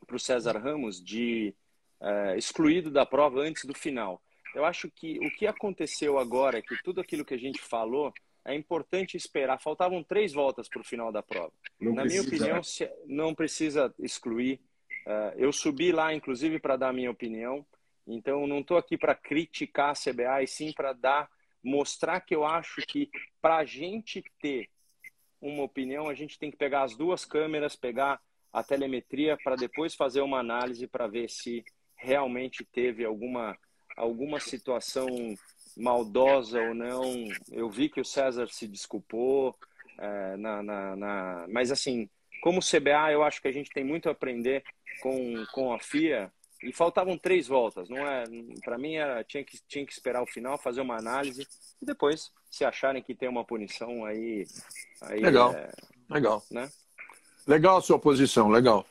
[0.07, 1.55] para o César Ramos de
[2.01, 4.23] uh, excluído da prova antes do final.
[4.55, 8.13] Eu acho que o que aconteceu agora é que tudo aquilo que a gente falou
[8.45, 9.61] é importante esperar.
[9.61, 11.53] Faltavam três voltas para o final da prova.
[11.81, 12.23] Não Na precisa.
[12.23, 12.61] minha opinião,
[13.07, 14.61] não precisa excluir.
[15.07, 17.65] Uh, eu subi lá, inclusive, para dar a minha opinião.
[18.07, 21.31] Então, não estou aqui para criticar a CBA, e sim para dar,
[21.63, 23.09] mostrar que eu acho que
[23.41, 24.69] para a gente ter
[25.41, 28.21] uma opinião, a gente tem que pegar as duas câmeras, pegar
[28.53, 31.65] a telemetria para depois fazer uma análise para ver se
[31.97, 33.57] realmente teve alguma,
[33.97, 35.07] alguma situação
[35.77, 37.29] maldosa ou não.
[37.51, 39.57] Eu vi que o César se desculpou,
[39.99, 42.09] é, na, na, na, mas assim,
[42.43, 44.65] como CBA, eu acho que a gente tem muito a aprender
[45.03, 46.33] com, com a FIA.
[46.63, 48.25] E faltavam três voltas, não é?
[48.63, 51.47] Para mim era, tinha que tinha que esperar o final, fazer uma análise
[51.81, 54.47] e depois, se acharem que tem uma punição aí,
[55.01, 55.71] aí legal, é,
[56.11, 56.71] legal, né?
[57.47, 58.87] Legal a sua posição, legal.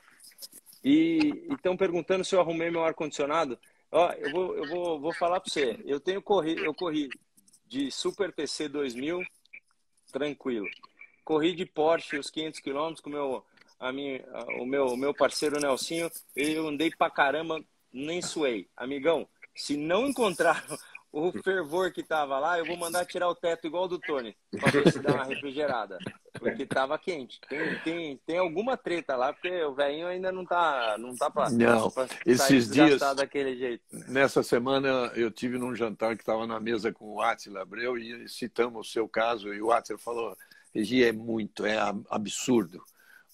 [0.84, 3.60] E estão perguntando se eu arrumei meu ar condicionado.
[3.92, 5.80] Ó, eu vou, eu vou, vou falar para você.
[5.86, 7.10] Eu tenho corri, eu corri
[7.68, 9.24] de Super TC 2000
[10.12, 10.68] tranquilo.
[11.24, 13.46] Corri de Porsche os 500 quilômetros com meu,
[13.80, 14.24] a minha,
[14.60, 16.10] o meu, o meu parceiro Nelsinho.
[16.36, 18.68] Eu andei pra caramba, nem suei.
[18.76, 20.78] Amigão, se não encontraram
[21.12, 24.72] o fervor que tava lá, eu vou mandar tirar o teto igual do Tony, para
[24.72, 25.98] ver se dá uma refrigerada.
[26.38, 27.40] Porque tava quente.
[27.50, 31.50] Tem, tem, tem alguma treta lá, porque o velhinho ainda não tá, não tá pra,
[31.50, 33.84] não, pra esses dias daquele jeito.
[34.08, 38.30] Nessa semana eu tive num jantar que estava na mesa com o Atila Abreu e
[38.30, 40.38] citamos o seu caso e o Atila falou,
[40.74, 41.78] Regi, é muito, é
[42.10, 42.82] absurdo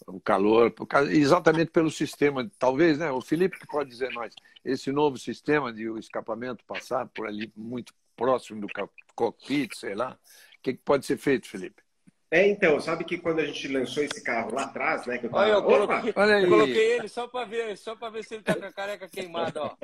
[0.07, 0.73] o calor,
[1.09, 3.11] exatamente pelo sistema, talvez, né?
[3.11, 4.35] O Felipe que pode dizer mais,
[4.65, 8.67] esse novo sistema de o escapamento passar por ali muito próximo do
[9.13, 10.17] cockpit, sei lá,
[10.57, 11.85] o que, que pode ser feito, Felipe?
[12.31, 15.19] É, então, sabe que quando a gente lançou esse carro lá atrás, né?
[15.19, 15.43] Que eu tava...
[15.43, 18.43] Olha, eu coloquei, Olha eu coloquei ele só para ver, só para ver se ele
[18.43, 19.77] tá com a careca queimada, ó.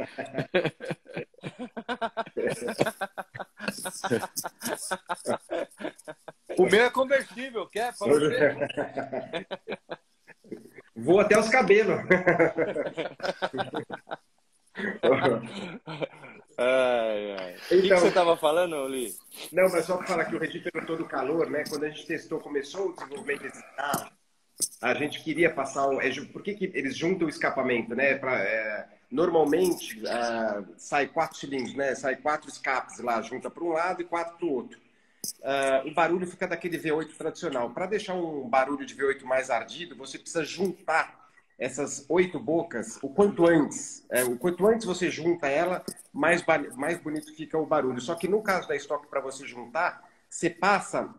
[6.58, 7.96] o meu é conversível, quer?
[7.96, 8.58] Pra você?
[10.96, 12.02] Vou até os cabelos.
[16.58, 17.56] Ai, ai.
[17.72, 19.14] Então, o que, que você estava falando, Li?
[19.52, 21.64] Não, mas só para falar que o Regi perguntou do calor, né?
[21.70, 24.12] Quando a gente testou, começou o desenvolvimento desse carro,
[24.82, 26.02] a gente queria passar o.
[26.02, 28.16] É, por que, que eles juntam o escapamento, né?
[28.16, 31.96] Pra, é, normalmente uh, sai quatro cilindros, né?
[31.96, 34.80] Sai quatro escapes lá, junta para um lado e quatro para o outro.
[35.40, 37.70] Uh, o barulho fica daquele V8 tradicional.
[37.72, 41.21] Para deixar um barulho de V8 mais ardido, você precisa juntar
[41.62, 44.04] essas oito bocas o quanto antes.
[44.10, 46.44] É, o quanto antes você junta ela, mais,
[46.76, 48.02] mais bonito fica o barulho.
[48.02, 51.14] Só que no caso da estoque, para você juntar, você passa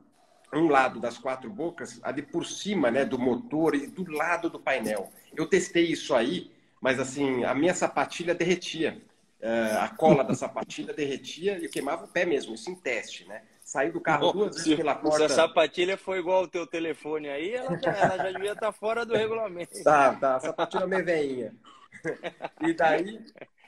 [0.52, 4.58] um lado das quatro bocas ali por cima né, do motor e do lado do
[4.58, 5.12] painel.
[5.34, 9.00] Eu testei isso aí, mas assim, a minha sapatilha derretia.
[9.40, 13.42] Uh, a cola da sapatilha derretia e queimava o pé mesmo, isso em teste, né?
[13.72, 15.16] Saí do carro Bom, duas vezes pela porta.
[15.16, 18.66] Se a sapatilha foi igual ao teu telefone aí, ela já, ela já devia estar
[18.66, 19.82] tá fora do regulamento.
[19.82, 20.36] Tá, tá.
[20.36, 21.54] A sapatilha meio veinha.
[22.60, 23.18] E daí,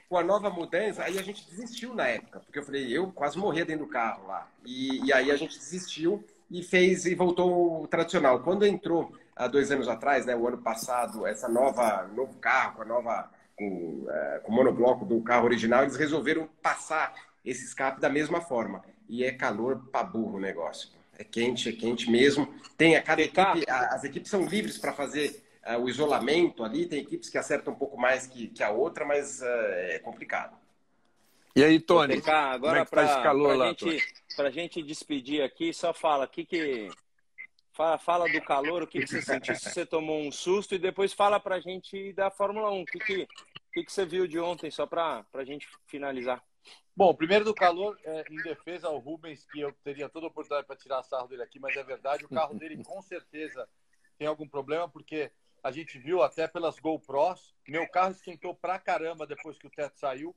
[0.06, 2.40] com a nova mudança, aí a gente desistiu na época.
[2.40, 4.46] Porque eu falei, eu quase morria dentro do carro lá.
[4.62, 8.40] E, e aí a gente desistiu e fez e voltou o tradicional.
[8.40, 12.82] Quando entrou há dois anos atrás, né, o ano passado, essa nova novo carro, com
[12.82, 18.02] a nova com, é, com o monobloco do carro original, eles resolveram passar esse escape
[18.02, 20.88] da mesma forma e é calor para burro o negócio.
[21.18, 22.52] É quente, é quente mesmo.
[22.76, 26.86] Tem a cada equipe, as equipes são livres para fazer uh, o isolamento ali.
[26.86, 30.56] Tem equipes que acertam um pouco mais que, que a outra, mas uh, é complicado.
[31.56, 32.20] E aí, Tony?
[32.20, 34.02] Cá, agora é para a gente,
[34.34, 36.88] pra gente despedir aqui, só fala que que
[37.72, 40.78] fala, fala do calor, o que, que você sentiu, se você tomou um susto e
[40.78, 43.28] depois fala para a gente da Fórmula 1, o que que,
[43.72, 46.42] que que você viu de ontem, só para a gente finalizar.
[46.96, 50.66] Bom, primeiro do calor, é, em defesa ao Rubens, que eu teria toda a oportunidade
[50.66, 53.68] para tirar sarro dele aqui, mas é verdade, o carro dele com certeza
[54.16, 55.32] tem algum problema, porque
[55.62, 59.98] a gente viu até pelas GoPros, meu carro esquentou pra caramba depois que o teto
[59.98, 60.36] saiu.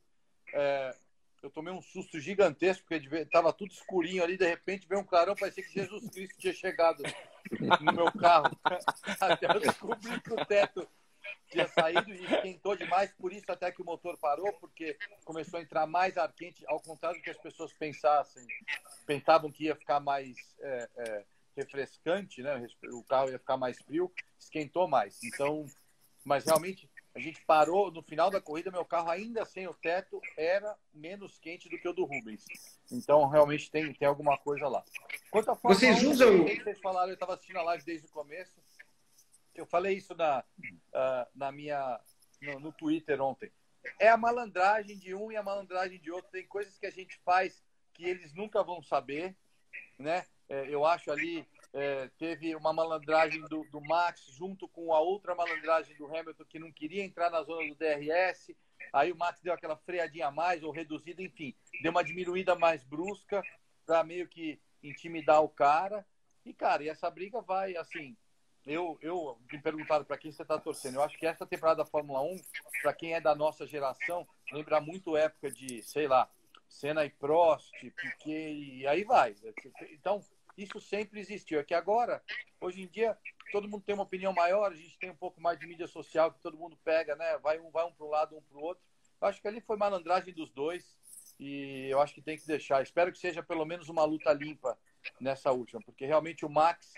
[0.52, 0.96] É,
[1.44, 5.36] eu tomei um susto gigantesco, porque estava tudo escurinho ali, de repente veio um clarão,
[5.36, 7.04] parecia que Jesus Cristo tinha chegado
[7.82, 8.50] no meu carro.
[9.22, 10.88] Até eu descobri que o teto
[11.50, 15.64] tinha saído e esquentou demais, por isso até que o motor parou, porque começou a
[15.64, 18.46] entrar mais ar quente, ao contrário do que as pessoas pensassem,
[19.06, 21.26] pensavam que ia ficar mais é, é,
[21.56, 22.66] refrescante, né?
[22.92, 25.24] o carro ia ficar mais frio, esquentou mais.
[25.24, 25.66] Então,
[26.24, 30.22] mas realmente a gente parou no final da corrida, meu carro ainda sem o teto
[30.38, 32.46] era menos quente do que o do Rubens.
[32.92, 34.84] Então realmente tem, tem alguma coisa lá.
[35.32, 36.44] Quanto a Vocês usam.
[36.44, 38.62] Vocês falaram, eu estava assistindo a live desde o começo
[39.58, 42.00] eu falei isso na, uh, na minha,
[42.42, 43.52] no, no, Twitter ontem.
[44.00, 46.32] É a malandragem de um e a malandragem de outro.
[46.32, 49.36] Tem coisas que a gente faz que eles nunca vão saber,
[49.98, 50.26] né?
[50.50, 55.36] É, eu acho ali é, teve uma malandragem do, do, Max junto com a outra
[55.36, 58.56] malandragem do Hamilton que não queria entrar na zona do DRS.
[58.94, 62.84] Aí o Max deu aquela freadinha a mais ou reduzida, enfim, deu uma diminuída mais
[62.84, 63.44] brusca
[63.86, 66.06] para meio que intimidar o cara.
[66.46, 68.16] E cara, e essa briga vai assim,
[68.68, 70.96] eu, eu me perguntaram para quem você está torcendo.
[70.96, 72.42] Eu acho que essa temporada da Fórmula 1,
[72.82, 76.30] para quem é da nossa geração, lembra muito época de, sei lá,
[76.68, 79.36] Senna e Prost, Piquet, e aí vai.
[79.92, 80.24] Então,
[80.58, 81.60] isso sempre existiu.
[81.60, 82.22] É que agora,
[82.60, 83.18] hoje em dia,
[83.52, 86.32] todo mundo tem uma opinião maior, a gente tem um pouco mais de mídia social
[86.32, 87.38] que todo mundo pega, né?
[87.38, 88.84] Vai um, vai um para um lado, um para o outro.
[89.22, 90.98] Eu acho que ali foi malandragem dos dois
[91.40, 92.84] e eu acho que tem que deixar.
[92.84, 94.78] Espero que seja pelo menos uma luta limpa
[95.22, 96.94] nessa última, porque realmente o Max.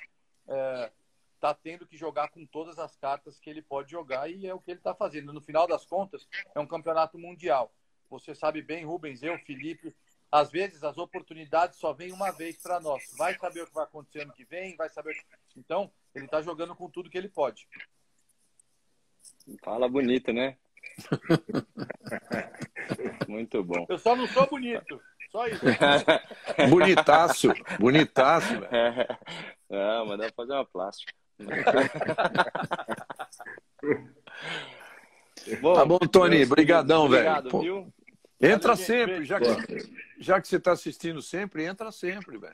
[0.48, 0.92] É,
[1.40, 4.60] está tendo que jogar com todas as cartas que ele pode jogar e é o
[4.60, 5.34] que ele está fazendo.
[5.34, 7.74] No final das contas, é um campeonato mundial.
[8.10, 9.96] Você sabe bem, Rubens, eu, Felipe,
[10.32, 13.04] às vezes as oportunidades só vêm uma vez para nós.
[13.18, 15.16] Vai saber o que vai acontecer ano que vem, vai saber.
[15.56, 17.68] Então, ele está jogando com tudo que ele pode.
[19.64, 20.58] Fala bonito, né?
[23.28, 23.86] Muito bom.
[23.88, 25.00] Eu só não sou bonito.
[25.32, 25.64] Só isso.
[26.70, 27.48] bonitaço,
[27.80, 28.60] bonitaço.
[28.60, 28.76] Velho.
[28.76, 29.08] É.
[29.70, 31.14] Não, mas dá pra fazer uma plástica.
[35.62, 36.44] Bom, tá bom, Tony.
[36.44, 37.64] Obrigadão, obrigado, velho.
[37.64, 37.94] Viu?
[38.42, 39.46] Entra Valeu, sempre, já que,
[40.18, 42.54] já que você está assistindo sempre, entra sempre, velho.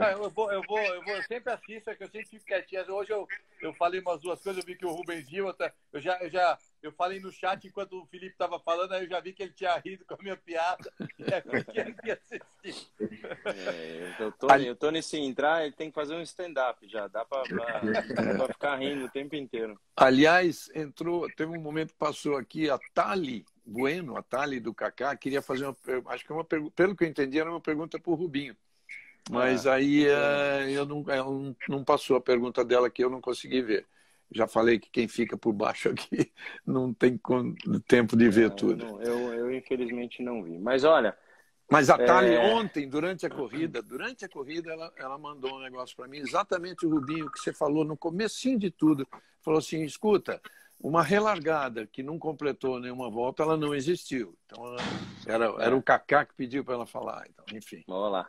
[0.00, 2.44] Ah, eu, vou, eu, vou, eu vou, eu sempre assisto, é que eu sempre fico
[2.44, 2.88] quietinho.
[2.92, 3.26] Hoje eu,
[3.60, 5.52] eu falei umas duas coisas, eu vi que o Rubens viu,
[5.92, 9.08] eu já, eu já eu falei no chat enquanto o Felipe estava falando, aí eu
[9.08, 10.92] já vi que ele tinha rido com a minha piada.
[11.30, 12.88] É porque ele ia assistir.
[13.44, 17.06] É, o Tony, o Tony, se entrar, ele tem que fazer um stand-up já.
[17.06, 17.42] Dá para
[18.46, 19.78] ficar rindo o tempo inteiro.
[19.94, 25.14] Aliás, entrou, teve um momento que passou aqui a Tali Bueno, a Tali do Kaká,
[25.16, 25.76] queria fazer uma.
[26.06, 28.56] Acho que é uma pergunta, pelo que eu entendi, era uma pergunta para o Rubinho.
[29.30, 33.20] Mas ah, aí é, eu não, eu não passou a pergunta dela que eu não
[33.20, 33.86] consegui ver.
[34.30, 36.32] Já falei que quem fica por baixo aqui
[36.66, 37.20] não tem
[37.86, 38.84] tempo de ver tudo.
[38.84, 40.58] Não, eu, eu, infelizmente não vi.
[40.58, 41.16] Mas olha.
[41.70, 42.54] Mas a é...
[42.54, 46.86] ontem, durante a corrida, durante a corrida, ela, ela mandou um negócio para mim, exatamente
[46.86, 49.06] o Rubinho que você falou no comecinho de tudo.
[49.42, 50.40] Falou assim: escuta,
[50.80, 54.34] uma relargada que não completou nenhuma volta, ela não existiu.
[54.46, 54.76] Então
[55.26, 57.26] era, era o Kaká que pediu para ela falar.
[57.28, 57.84] Então, enfim.
[57.86, 58.28] Vamos lá.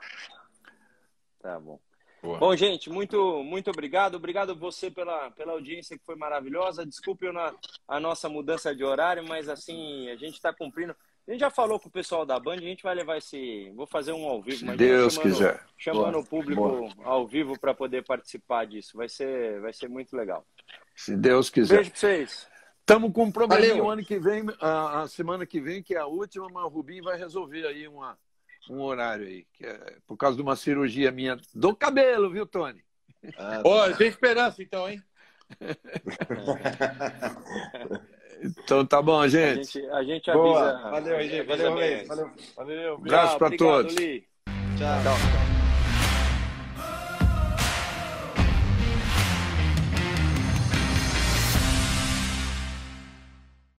[1.40, 1.80] Tá bom.
[2.22, 2.38] Boa.
[2.38, 4.16] Bom, gente, muito, muito obrigado.
[4.16, 6.86] Obrigado você pela, pela audiência que foi maravilhosa.
[6.86, 7.54] Desculpe na,
[7.88, 10.96] a nossa mudança de horário, mas assim, a gente está cumprindo.
[11.28, 13.72] A gente já falou com o pessoal da Band, a gente vai levar esse.
[13.76, 15.64] Vou fazer um ao vivo, mas Deus chamando, quiser.
[15.78, 16.24] Chamando Boa.
[16.24, 16.92] o público Boa.
[17.04, 18.98] ao vivo para poder participar disso.
[18.98, 20.46] Vai ser, vai ser muito legal.
[20.96, 21.76] Se Deus quiser.
[21.76, 22.48] Beijo para vocês.
[22.80, 26.00] Estamos com um probleminha o ano que vem, a, a, semana que vem, que é
[26.00, 28.18] a última, mas o Rubinho vai resolver aí uma,
[28.70, 32.84] um horário aí, que é por causa de uma cirurgia minha do cabelo, viu, Tony?
[33.38, 33.98] Ah, tá.
[33.98, 35.02] tem esperança então, hein?
[38.42, 39.60] então tá bom, gente.
[39.60, 40.80] A gente, a gente avisa.
[40.90, 41.44] Valeu, gente.
[41.44, 42.08] Valeu, valeu.
[42.08, 42.32] valeu.
[42.56, 42.94] valeu.
[42.94, 43.94] Um abraço para todos.
[43.96, 44.28] Li.
[44.78, 45.04] Tchau.
[45.04, 45.49] Tchau.